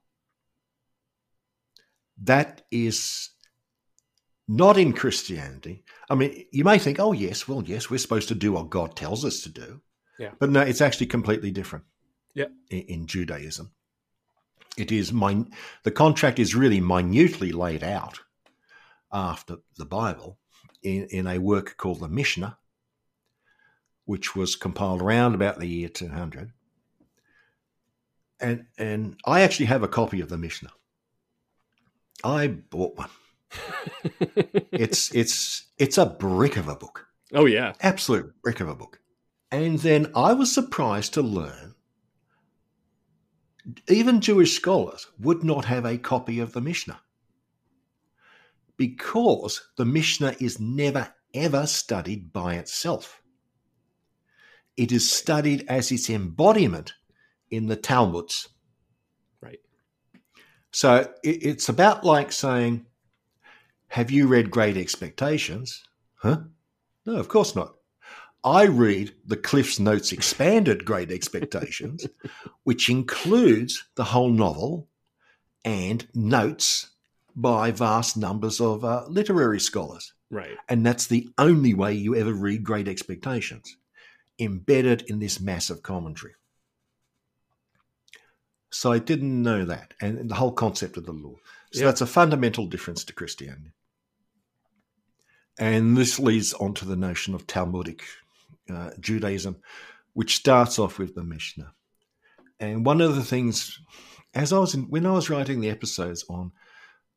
[2.17, 3.31] That is
[4.49, 5.83] not in Christianity.
[6.09, 8.95] I mean, you may think, oh, yes, well, yes, we're supposed to do what God
[8.95, 9.79] tells us to do.
[10.17, 10.31] Yeah.
[10.39, 11.85] But no, it's actually completely different.
[12.33, 12.47] Yeah.
[12.71, 13.71] In, in Judaism,
[14.75, 15.51] it is min-
[15.83, 18.19] the contract is really minutely laid out
[19.13, 20.39] after the Bible
[20.81, 22.57] in, in a work called the Mishnah,
[24.05, 26.51] which was compiled around about the year 200.
[28.39, 30.71] And, and I actually have a copy of the Mishnah.
[32.23, 33.09] I bought one.
[34.71, 37.07] It's it's it's a brick of a book.
[37.33, 37.73] oh yeah.
[37.81, 38.99] Absolute brick of a book.
[39.51, 41.73] And then I was surprised to learn
[43.87, 46.99] even Jewish scholars would not have a copy of the Mishnah
[48.77, 53.21] because the Mishnah is never ever studied by itself.
[54.77, 56.93] It is studied as its embodiment
[57.51, 58.49] in the Talmuds.
[59.41, 59.59] Right.
[60.71, 62.85] So it's about like saying,
[63.89, 65.83] Have you read Great Expectations?
[66.15, 66.41] Huh?
[67.05, 67.75] No, of course not.
[68.43, 72.05] I read the Cliff's Notes expanded Great Expectations,
[72.63, 74.87] which includes the whole novel
[75.65, 76.91] and notes
[77.35, 80.13] by vast numbers of uh, literary scholars.
[80.29, 80.55] Right.
[80.69, 83.75] And that's the only way you ever read Great Expectations,
[84.37, 86.33] embedded in this massive commentary.
[88.69, 91.35] So I didn't know that, and the whole concept of the law.
[91.71, 91.85] So Yeah.
[91.87, 93.71] that's a fundamental difference to Christianity.
[95.59, 98.03] And this leads on to the notion of Talmudic
[98.73, 99.57] uh, Judaism,
[100.13, 101.73] which starts off with the Mishnah.
[102.61, 103.79] And one of the things,
[104.33, 106.51] as I was in, when I was writing the episodes on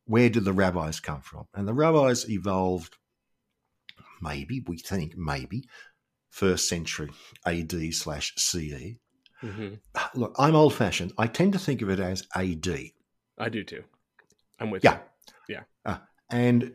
[0.05, 2.97] where did the rabbis come from, and the rabbis evolved,
[4.21, 5.63] maybe we think maybe
[6.29, 7.09] first century
[7.45, 8.95] AD slash CE.
[9.39, 9.75] hmm
[10.15, 11.13] Look, I'm old fashioned.
[11.17, 12.67] I tend to think of it as AD.
[13.37, 13.83] I do too.
[14.59, 14.99] I'm with Yeah.
[15.47, 15.55] you.
[15.55, 15.63] Yeah.
[15.85, 15.97] Uh,
[16.29, 16.73] and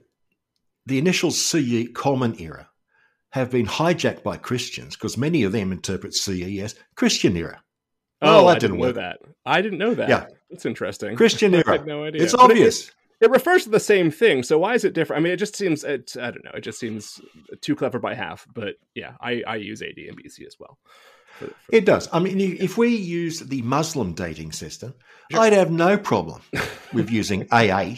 [0.89, 2.69] the initial CE common era
[3.31, 7.63] have been hijacked by Christians because many of them interpret CE as Christian era.
[8.23, 9.19] Oh, Well, that I didn't didn't know that.
[9.47, 10.09] I didn't know that.
[10.09, 10.27] Yeah.
[10.51, 11.15] That's interesting.
[11.17, 11.65] Christian Era.
[11.69, 12.23] I had no idea.
[12.23, 12.91] It's But it- obvious.
[13.21, 14.43] It, refers to the same thing.
[14.45, 15.21] So why is it different?
[15.21, 15.83] I mean, it just seems.
[15.85, 16.53] It, I don't know.
[16.55, 17.21] It just seems
[17.61, 18.47] too clever by half.
[18.55, 20.79] But yeah, I, I use AD and BC as well.
[21.39, 22.09] For- for- It does.
[22.13, 24.95] I mean, if we use the Muslim dating system,
[25.31, 25.41] Sure.
[25.41, 26.41] I'd have no problem
[26.95, 27.97] with using AH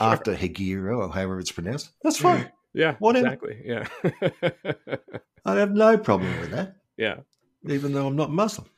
[0.00, 1.90] after Hegira or however it's pronounced.
[2.02, 2.50] That's fine.
[2.72, 2.94] yeah.
[2.98, 3.26] whatever.
[3.26, 3.62] Exactly.
[3.64, 3.86] Yeah.
[5.44, 7.20] I'd have no problem with that, yeah.
[7.68, 8.68] even though I'm not Muslim.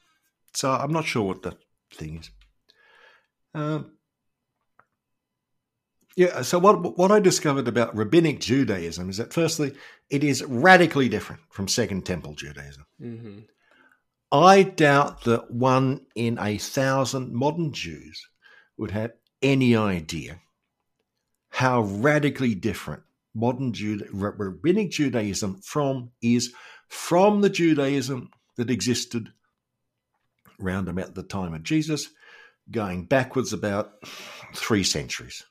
[0.55, 1.57] So I'm not sure what the
[1.93, 2.31] thing is.
[3.55, 3.93] Um,
[6.17, 6.43] yeah.
[6.43, 9.73] So what what I discovered about rabbinic Judaism is that firstly,
[10.11, 12.85] it is radically different from Second Temple Judaism.
[12.99, 13.39] hmm
[14.33, 18.29] I doubt that one in a thousand modern Jews
[18.77, 19.11] would have
[19.43, 20.41] any idea
[21.51, 23.03] how radically different
[23.35, 26.53] modern Juda- rabbinic Judaism from is
[26.89, 29.33] from the Judaism that existed
[30.61, 32.09] around about the time of Jesus,
[32.71, 33.95] going backwards about
[34.55, 35.45] three centuries.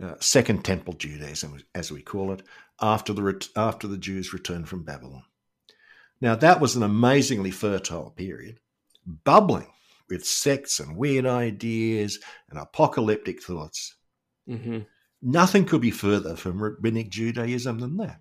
[0.00, 2.42] Uh, Second Temple Judaism, as we call it,
[2.80, 5.24] after the after the Jews returned from Babylon.
[6.20, 8.58] Now, that was an amazingly fertile period,
[9.06, 9.68] bubbling
[10.10, 12.18] with sects and weird ideas
[12.50, 13.96] and apocalyptic thoughts.
[14.46, 14.80] hmm
[15.26, 18.20] Nothing could be further from rabbinic Judaism than that.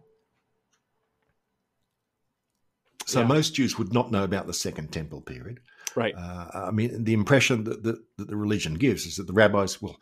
[3.06, 3.28] So, Yeah.
[3.28, 5.60] most Jews would not know about the Second Temple period.
[5.96, 6.16] Right.
[6.16, 9.82] Uh, I mean, the impression that, that, that the religion gives is that the rabbis
[9.82, 10.00] will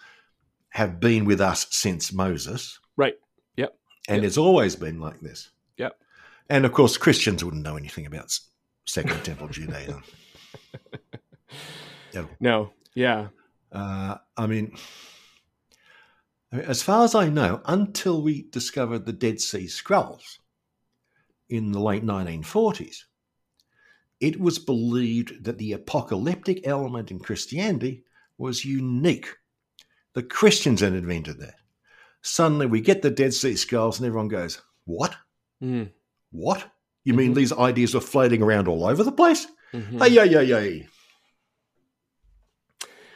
[0.70, 2.80] have been with us since Moses.
[2.96, 3.16] Right.
[3.58, 3.76] Yep.
[4.08, 4.28] And Yep.
[4.28, 5.50] it's always been like this.
[5.78, 5.98] Yep.
[6.50, 8.38] And of course, Christians wouldn't know anything about
[8.86, 10.04] Second Temple Judaism.
[12.14, 12.26] Yeah.
[12.40, 12.74] No.
[12.94, 13.28] Yeah.
[13.72, 14.76] Uh, I mean,
[16.52, 20.40] as far as I know, until we discovered the Dead Sea Scrolls
[21.50, 23.04] in the late 1940s,
[24.20, 28.04] it was believed that the apocalyptic element in Christianity
[28.38, 29.28] was unique.
[30.14, 31.56] The Christians had invented that.
[32.22, 35.16] Suddenly we get the Dead Sea Scrolls and everyone goes, What?
[35.64, 35.92] Mm.
[36.32, 36.70] What?
[37.04, 37.36] You mean Mhm.
[37.36, 39.48] these ideas are floating around all over the place?
[39.74, 40.00] Mhm.
[40.00, 40.84] Hey, yeah, yeah, yeah.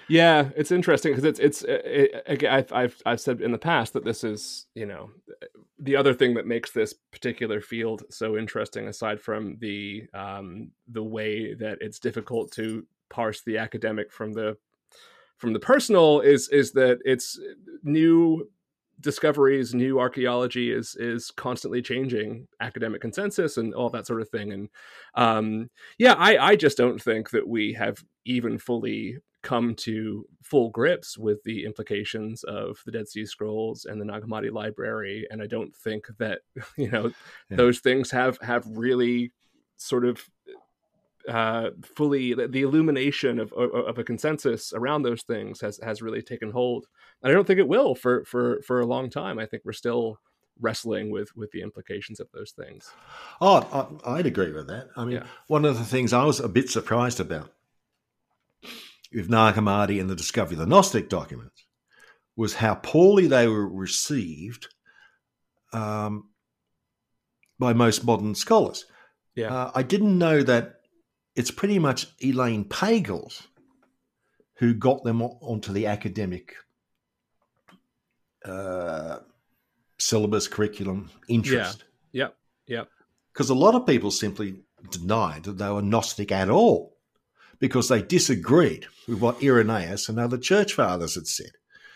[0.07, 3.57] Yeah, it's interesting because it's it's it, it, again, I've, I've I've said in the
[3.57, 5.09] past that this is you know
[5.79, 11.03] the other thing that makes this particular field so interesting, aside from the um, the
[11.03, 14.57] way that it's difficult to parse the academic from the
[15.37, 17.39] from the personal, is is that it's
[17.83, 18.47] new
[18.99, 24.51] discoveries, new archaeology is is constantly changing academic consensus and all that sort of thing.
[24.51, 24.69] And
[25.15, 30.71] um, yeah, I I just don't think that we have even fully come to full
[30.71, 35.41] grips with the implications of the Dead Sea Scrolls and the Nag Hammadi library, and
[35.41, 36.39] I don't think that
[36.77, 37.11] you know
[37.49, 37.57] yeah.
[37.57, 39.31] those things have have really
[39.77, 40.23] sort of
[41.27, 46.21] uh, fully the illumination of, of, of a consensus around those things has has really
[46.21, 46.87] taken hold.
[47.21, 49.39] And I don't think it will for for for a long time.
[49.39, 50.19] I think we're still
[50.59, 52.91] wrestling with with the implications of those things.
[53.41, 54.89] Oh, I, would agree with that.
[54.95, 55.25] I mean, yeah.
[55.47, 57.51] one of the things I was a bit surprised about
[59.13, 61.65] with Nag Hammadi and the discovery of the Gnostic documents
[62.35, 64.67] was how poorly they were received
[65.71, 66.29] um,
[67.57, 68.85] by most modern scholars.
[69.35, 70.75] Yeah, uh, I didn't know that
[71.35, 73.47] it's pretty much Elaine Pagels
[74.55, 76.55] who got them onto the academic
[78.45, 79.19] uh,
[79.97, 81.83] syllabus curriculum interest.
[82.11, 82.29] Yeah,
[82.67, 82.83] yeah, yeah.
[83.33, 84.61] Because a lot of people simply
[84.91, 86.95] denied that they were Gnostic at all
[87.59, 91.51] because they disagreed with what Irenaeus and other church fathers had said.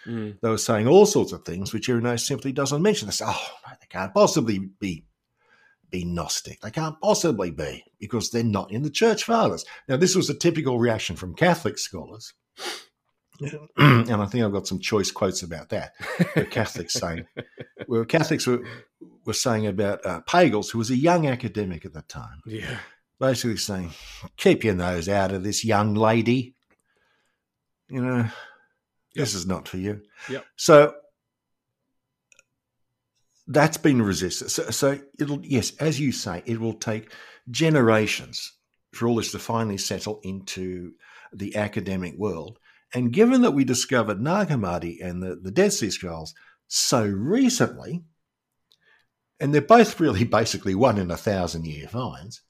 [0.05, 0.39] Mm.
[0.41, 3.07] They were saying all sorts of things which Irenaeus simply doesn't mention.
[3.07, 5.05] They say, oh, they can't possibly be
[5.89, 6.61] be Gnostic.
[6.61, 9.65] They can't possibly be because they're not in the church fathers.
[9.87, 12.33] Now, this was a typical reaction from Catholic scholars.
[13.77, 15.93] and I think I've got some choice quotes about that.
[16.33, 17.25] Where Catholics saying,
[17.87, 18.63] where Catholics were,
[19.25, 22.41] were saying about uh, Pagels, who was a young academic at the time.
[22.45, 22.79] Yeah.
[23.19, 23.91] Basically saying,
[24.37, 26.55] keep your nose out of this young lady.
[27.89, 28.31] You know, yep.
[29.15, 30.01] this is not for you.
[30.29, 30.45] Yep.
[30.55, 30.93] So
[33.49, 34.51] that's been resisted.
[34.51, 37.11] So, so it'll, yes, as you say, it will take
[37.49, 38.53] generations
[38.93, 40.93] for all this to finally settle into
[41.33, 42.59] the academic world.
[42.93, 46.33] And given that we discovered Nag Hammadi and the, the Dead Sea Scrolls
[46.67, 48.03] so recently,
[49.39, 52.41] and they're both really basically one in a thousand year finds,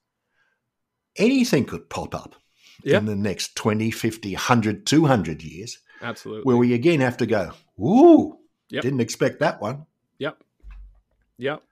[1.16, 2.36] anything could pop up
[2.84, 5.80] in the next 20, 50, 100, 200 years.
[6.02, 6.43] Absolutely.
[6.43, 8.38] Where we again have to go, ooh,
[8.70, 8.84] yep.
[8.84, 9.86] didn't expect that one.
[11.40, 11.64] Yep.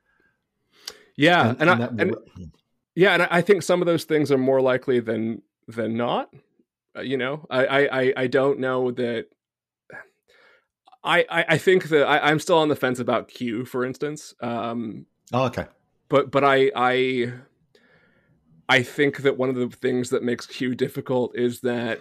[1.18, 2.52] Yeah, and, and, and, I, and
[2.96, 6.34] yeah, and I think some of those things are more likely than than not.
[6.96, 9.28] Uh, you know, I, I I don't know that.
[11.04, 14.34] I, I, I think that I, am still on the fence about Q, for instance.
[14.42, 15.66] Um, oh, okay.
[16.10, 17.34] But but I I
[18.70, 22.00] I think that one of the things that makes Q difficult is that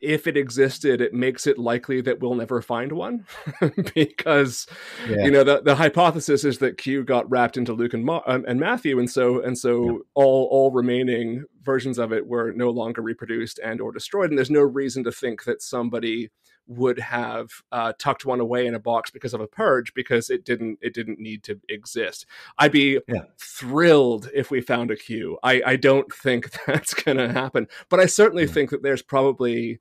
[0.00, 3.26] if it existed, it makes it likely that we'll never find one
[3.94, 4.66] because
[5.08, 5.24] yeah.
[5.24, 8.44] you know the, the hypothesis is that Q got wrapped into Luke and, Ma- um,
[8.46, 9.98] and Matthew, and so and so yeah.
[10.14, 14.50] all all remaining versions of it were no longer reproduced and or destroyed, and there's
[14.50, 16.30] no reason to think that somebody
[16.76, 20.44] would have uh, tucked one away in a box because of a purge because it
[20.44, 22.26] didn't it didn't need to exist.
[22.58, 23.22] I'd be yeah.
[23.38, 25.38] thrilled if we found a Q.
[25.42, 28.52] I, I don't think that's going to happen, but I certainly yeah.
[28.52, 29.80] think that there's probably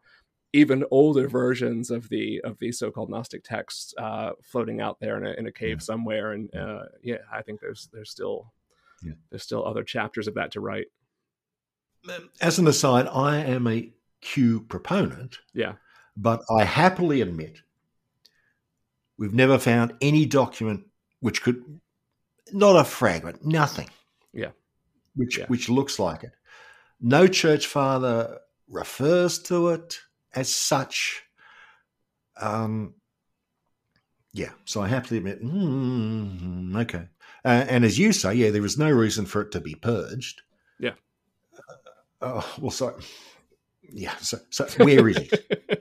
[0.53, 5.25] even older versions of the of these so-called Gnostic texts uh, floating out there in
[5.25, 5.85] a, in a cave yeah.
[5.85, 6.33] somewhere.
[6.33, 8.51] And uh, yeah, I think there's there's still
[9.29, 10.87] there's still other chapters of that to write.
[12.39, 15.39] As an aside, I am a Q proponent.
[15.53, 15.73] Yeah
[16.15, 17.59] but I happily admit
[19.17, 20.85] we've never found any document
[21.19, 21.63] which could,
[22.51, 23.89] not a fragment, nothing.
[24.33, 24.51] Yeah.
[25.15, 25.45] Which, yeah.
[25.47, 26.31] which looks like it.
[26.99, 29.99] No church father refers to it
[30.33, 31.23] as such.
[32.39, 32.95] Um,
[34.33, 37.07] yeah, so I happily admit, mm, okay.
[37.43, 40.41] Uh, and as you say, yeah, there is no reason for it to be purged.
[40.79, 40.93] Yeah.
[41.57, 41.73] Uh,
[42.21, 42.97] oh, well, so
[43.91, 44.15] yeah.
[44.17, 45.80] So, so where is it?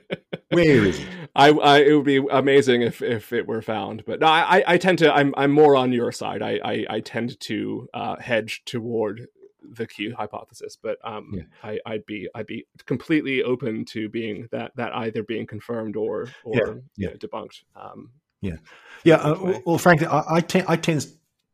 [0.51, 1.07] where is it?
[1.35, 4.77] I, I, it would be amazing if if it were found, but no, I I
[4.77, 6.41] tend to I'm I'm more on your side.
[6.41, 9.27] I I, I tend to uh, hedge toward
[9.61, 11.43] the Q hypothesis, but um, yeah.
[11.63, 16.27] I, I'd be I'd be completely open to being that that either being confirmed or
[16.43, 16.73] or yeah.
[16.97, 17.09] Yeah.
[17.09, 17.63] know, debunked.
[17.75, 18.55] Um, yeah,
[19.03, 19.15] yeah.
[19.15, 21.05] Uh, well, frankly, I, I tend I tend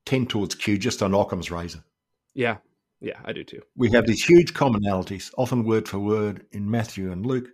[0.05, 1.83] tend towards Q just on Occam's razor.
[2.33, 2.57] Yeah,
[2.99, 3.61] yeah, I do too.
[3.75, 7.49] We have these huge commonalities, often word for word, in Matthew and Luke.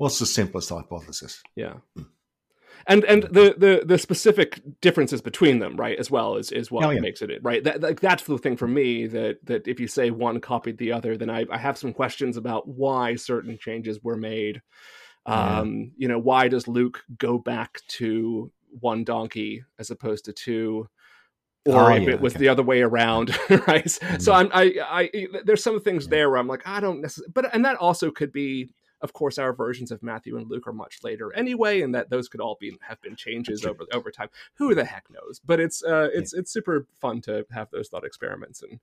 [0.00, 1.42] What's the simplest hypothesis?
[1.56, 1.74] Yeah.
[2.86, 6.86] And and the, the the specific differences between them, right, as well is is what
[6.86, 7.00] oh, yeah.
[7.00, 7.62] makes it right.
[7.62, 10.92] That, that, that's the thing for me that that if you say one copied the
[10.92, 14.62] other, then I, I have some questions about why certain changes were made.
[15.26, 15.86] Um, yeah.
[15.98, 20.88] You know, why does Luke go back to one donkey as opposed to two?
[21.66, 22.40] or Oh, if yeah, it was okay.
[22.40, 23.38] the other way around,
[23.68, 23.90] right?
[23.90, 24.34] So Mm.
[24.34, 26.10] I'm I I there's some things Yeah.
[26.10, 28.70] there where I'm like I don't necessarily, but and that also could be.
[29.02, 32.28] Of course, our versions of Matthew and Luke are much later anyway, and that those
[32.28, 34.28] could all be have been changes over over time.
[34.54, 35.40] Who the heck knows?
[35.44, 38.78] But it's uh, it's it's super fun to have those thought experiments and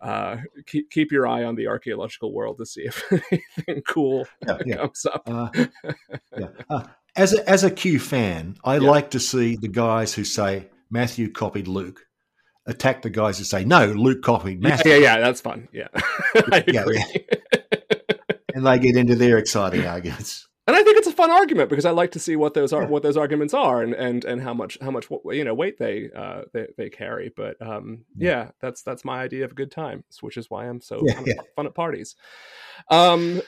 [0.00, 0.36] uh,
[0.66, 3.02] keep keep your eye on the archaeological world to see if
[3.56, 4.76] anything cool Yeah, yeah.
[4.76, 5.22] comes up.
[5.26, 5.48] Uh,
[6.38, 6.48] yeah.
[6.68, 6.84] Uh,
[7.16, 8.90] as a, as a Q fan, I Yeah.
[8.90, 12.00] like to see the guys who say Matthew copied Luke
[12.66, 15.68] attack the guys who say no, Luke copied Matthew, yeah, yeah, that's fun.
[15.72, 15.88] Yeah,
[16.66, 17.04] Yeah, agree.
[18.54, 20.48] And they get into their exciting arguments.
[20.66, 22.86] and I think it's a fun argument because I like to see what those are,
[22.86, 26.08] what those arguments are, and and and how much how much you know weight they
[26.16, 27.30] uh they, they carry.
[27.36, 30.80] But um yeah, that's that's my idea of a good time, which is why I'm
[30.80, 31.34] so Yeah, fun, yeah.
[31.54, 32.16] fun at parties.
[32.90, 33.42] Um,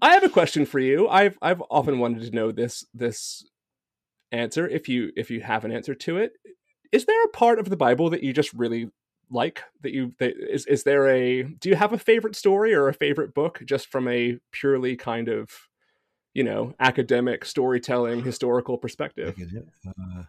[0.00, 1.08] I have a question for you.
[1.08, 3.44] I've I've often wanted to know this this
[4.30, 6.34] answer if you if you have an answer to it.
[6.92, 8.90] Is there a part of the Bible that you just really
[9.32, 12.88] like that you that is is there a do you have a favorite story or
[12.88, 15.50] a favorite book just from a purely kind of
[16.34, 19.34] you know academic storytelling historical perspective?
[19.86, 20.22] Uh,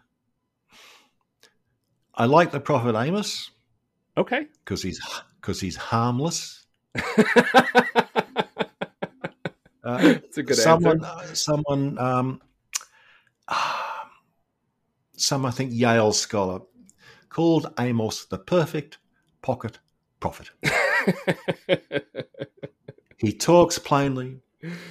[2.14, 3.50] I like the prophet Amos.
[4.16, 4.46] Okay.
[4.64, 5.00] Because he's
[5.40, 6.64] because he's harmless.
[9.84, 12.40] Uh, it's a good someone, answer uh, someone, um,
[15.16, 16.60] some I think Yale scholar
[17.34, 18.98] called Amos the perfect
[19.42, 19.78] pocket
[20.20, 20.50] prophet.
[23.18, 24.40] He talks plainly.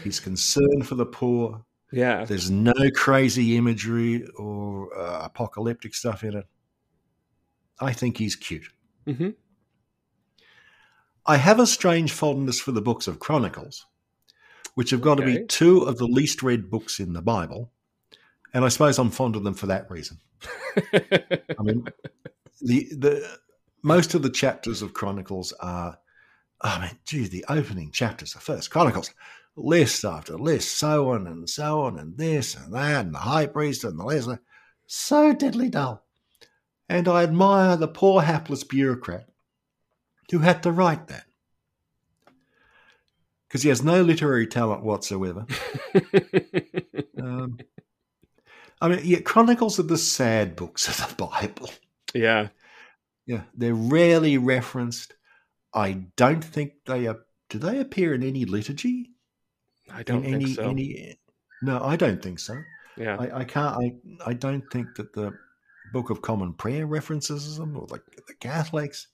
[0.04, 1.64] He's concerned for the poor.
[1.92, 6.46] yeah There's no crazy imagery or uh, apocalyptic stuff in it.
[7.80, 8.68] I think he's cute.
[9.06, 9.30] hmm
[11.26, 13.86] I have a strange fondness for the books of Chronicles,
[14.76, 17.72] which have got to be two of the least read books in the Bible.
[18.54, 20.20] And I suppose I'm fond of them for that reason.
[20.94, 21.88] I mean,
[22.62, 23.40] the the
[23.82, 25.98] most of the chapters of Chronicles are,
[26.62, 29.12] I mean, gee, the opening chapters of First Chronicles,
[29.56, 33.48] list after list, so on and so on, and this and that, and the high
[33.48, 34.40] priest and the lesser,
[34.88, 36.06] so deadly dull.
[36.90, 39.28] And I admire the poor hapless bureaucrat
[40.32, 41.26] who had to write that.
[43.48, 45.46] Because he has no literary talent whatsoever.
[47.24, 47.58] Um,
[48.84, 51.70] I mean, yeah, Chronicles are the sad books of the Bible.
[52.14, 52.50] yeah
[53.26, 55.14] Yeah, they're rarely referenced.
[55.74, 57.20] I don't think they are.
[57.50, 59.10] Do they appear in any liturgy?
[59.92, 61.18] i don't in think any, so Any,
[61.62, 62.56] no, I don't think so.
[62.98, 63.76] yeah I, I can't.
[63.78, 65.34] I I don't think that the
[65.94, 69.08] Book of Common Prayer references them or like the Catholics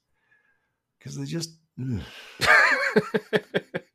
[0.98, 1.56] because they're just.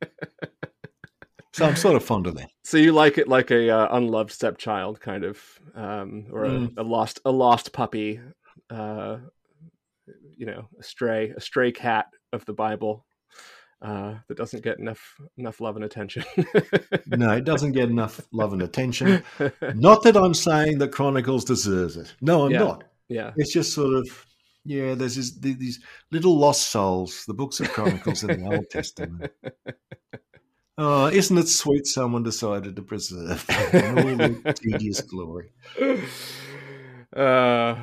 [1.56, 2.48] So I'm sort of fond of them.
[2.64, 5.40] so you like it like a uh, unloved stepchild kind of
[5.74, 6.72] um or a, Mm.
[6.76, 8.20] a lost a lost puppy
[8.70, 9.16] uh
[10.36, 13.06] you know a stray a stray cat of the bible
[13.82, 15.02] uh that doesn't get enough
[15.38, 16.24] enough love and attention
[17.06, 19.22] No, it doesn't get enough love and attention.
[19.74, 22.14] Not that I'm saying that Chronicles deserves it.
[22.20, 22.58] No, I'm Yeah.
[22.58, 22.84] not.
[23.08, 24.06] yeah It's just sort of
[24.64, 24.94] yeah.
[24.94, 25.78] There's this, these
[26.10, 29.30] little lost souls, the books of Chronicles in the Old Testament.
[30.78, 31.86] Oh, isn't it sweet?
[31.86, 35.52] Someone decided to preserve all the tedious glory.
[37.16, 37.74] uh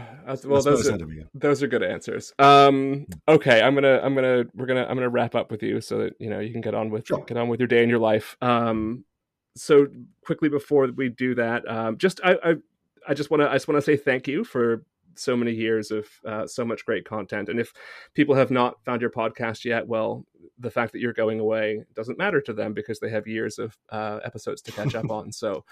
[0.44, 1.28] well those are, that'd be it.
[1.34, 5.34] those are good answers um okay i'm gonna i'm gonna we're gonna i'm gonna wrap
[5.34, 7.24] up with you so that you know you can get on with Sure.
[7.26, 9.06] get on with your day in your life um
[9.56, 9.88] so
[10.26, 12.54] quickly before we do that um just i i,
[13.08, 14.84] I just want to i just want to say thank you for
[15.16, 17.49] so many years of uh, so much great content.
[17.49, 17.74] And if
[18.14, 20.26] people have not found your podcast yet well
[20.59, 23.78] the fact that you're going away doesn't matter to them because they have years of
[23.89, 25.32] uh, episodes to catch up on.
[25.32, 25.66] So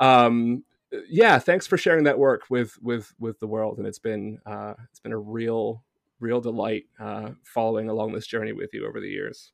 [0.00, 0.64] um
[1.08, 3.78] yeah thanks for sharing that work with with with the world.
[3.78, 5.82] And it's been uh it's been a real
[6.20, 9.52] real delight uh following along this journey with you over the years.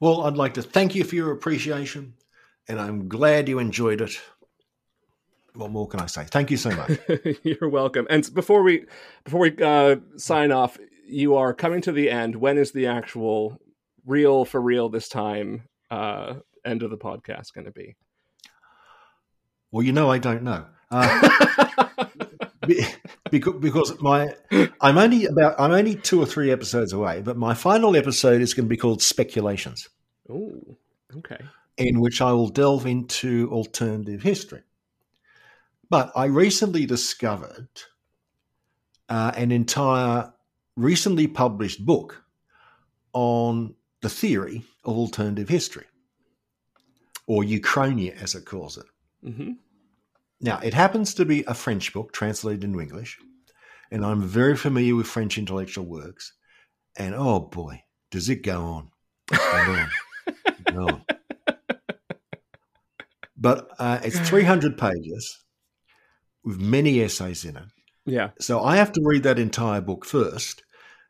[0.00, 2.14] Well, I'd like to thank you for your appreciation,
[2.68, 4.20] and I'm glad you enjoyed it.
[5.58, 6.24] What more can I say?
[6.24, 6.98] Thank you so much.
[7.42, 8.86] you're welcome and before we
[9.24, 13.58] before we uh sign off you are coming to the end when is the actual
[14.06, 16.34] real for real this time uh
[16.64, 17.96] end of the podcast going to be
[19.72, 20.64] Well, you know, I don't know.
[20.92, 21.88] Uh,
[23.30, 24.34] because, because my
[24.80, 28.54] I'm only about I'm only two or three episodes away, but my final episode is
[28.54, 29.88] going to be called Speculations,
[30.30, 30.78] oh
[31.16, 31.38] okay
[31.78, 34.62] in which I will delve into alternative history.
[35.90, 37.68] But I recently discovered
[39.08, 40.32] uh, an entire
[40.76, 42.22] recently published book
[43.12, 45.86] on the theory of alternative history,
[47.26, 48.86] or Uchronia, as it calls it.
[49.22, 49.52] hmm
[50.40, 53.18] Now, it happens to be a French book translated into English,
[53.90, 56.34] and I'm very familiar with French intellectual works.
[56.96, 58.90] And oh boy, does it go on
[59.30, 59.90] and
[60.68, 61.02] on on.
[63.40, 65.44] But uh, it's 300 pages
[66.44, 67.64] with many essays in it.
[68.06, 68.30] Yeah.
[68.40, 70.62] So I have to read that entire book first.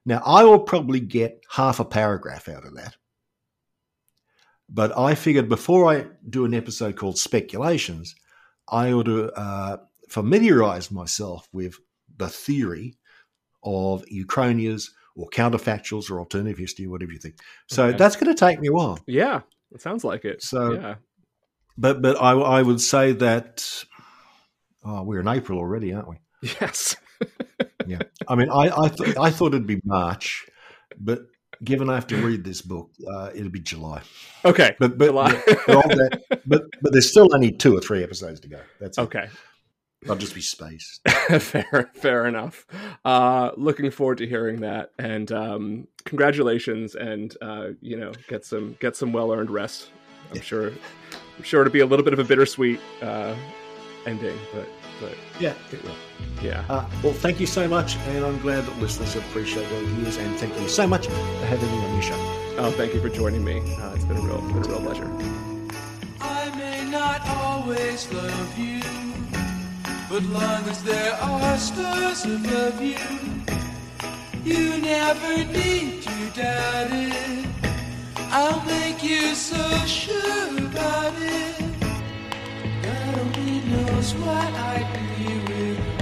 [0.05, 2.97] Now, I will probably get half a paragraph out of that.
[4.69, 8.15] But I figured before I do an episode called Speculations,
[8.71, 9.77] I ought to uh,
[10.09, 11.77] familiarize myself with
[12.17, 12.97] the theory
[13.63, 17.37] of Uchronias or counterfactuals or alternative history, whatever you think.
[17.69, 17.97] So Okay.
[17.99, 18.99] that's going to take me a while.
[19.07, 19.41] Yeah.
[19.73, 20.43] It sounds like it.
[20.43, 20.95] So- yeah.
[21.81, 23.85] But but I, I would say that
[24.89, 26.17] oh, we're in April already, aren't we?
[26.61, 26.97] Yes.
[27.87, 28.01] Yeah.
[28.29, 30.47] I mean, I I, th- I thought it'd be March,
[31.01, 31.23] but
[31.65, 34.03] given I have to read this book, uh, it'll be July.
[34.45, 34.77] Okay.
[34.79, 35.33] But but, July.
[35.47, 38.61] but, that, but but there's still only two or three episodes to go.
[38.79, 39.03] That's it.
[39.03, 39.29] okay.
[40.09, 41.01] I'll just be spaced.
[41.41, 42.67] fair, fair enough.
[43.07, 48.77] Uh, looking forward to hearing that, and um, congratulations, and uh, you know, get some
[48.81, 49.89] get some well earned rest.
[50.31, 50.43] I'm Yeah.
[50.43, 50.69] sure,
[51.39, 53.35] I'm sure it'll be a little bit of a bittersweet uh,
[54.05, 54.69] ending, but
[55.01, 55.95] but Yeah, it will.
[56.43, 60.03] yeah, Uh, well, thank you so much, and I'm glad that listeners appreciate all the
[60.03, 62.21] years, and thank you so much for having me on your show.
[62.59, 63.59] oh, thank you for joining me.
[63.77, 65.11] Uh, it's been a real, been a real pleasure.
[66.21, 68.81] I may not always love you,
[70.11, 72.99] but long as there are stars above you,
[74.45, 77.47] you never need to doubt it.
[78.31, 81.68] I'll make you so sure about it.
[82.89, 85.98] God only knows what I'd be without.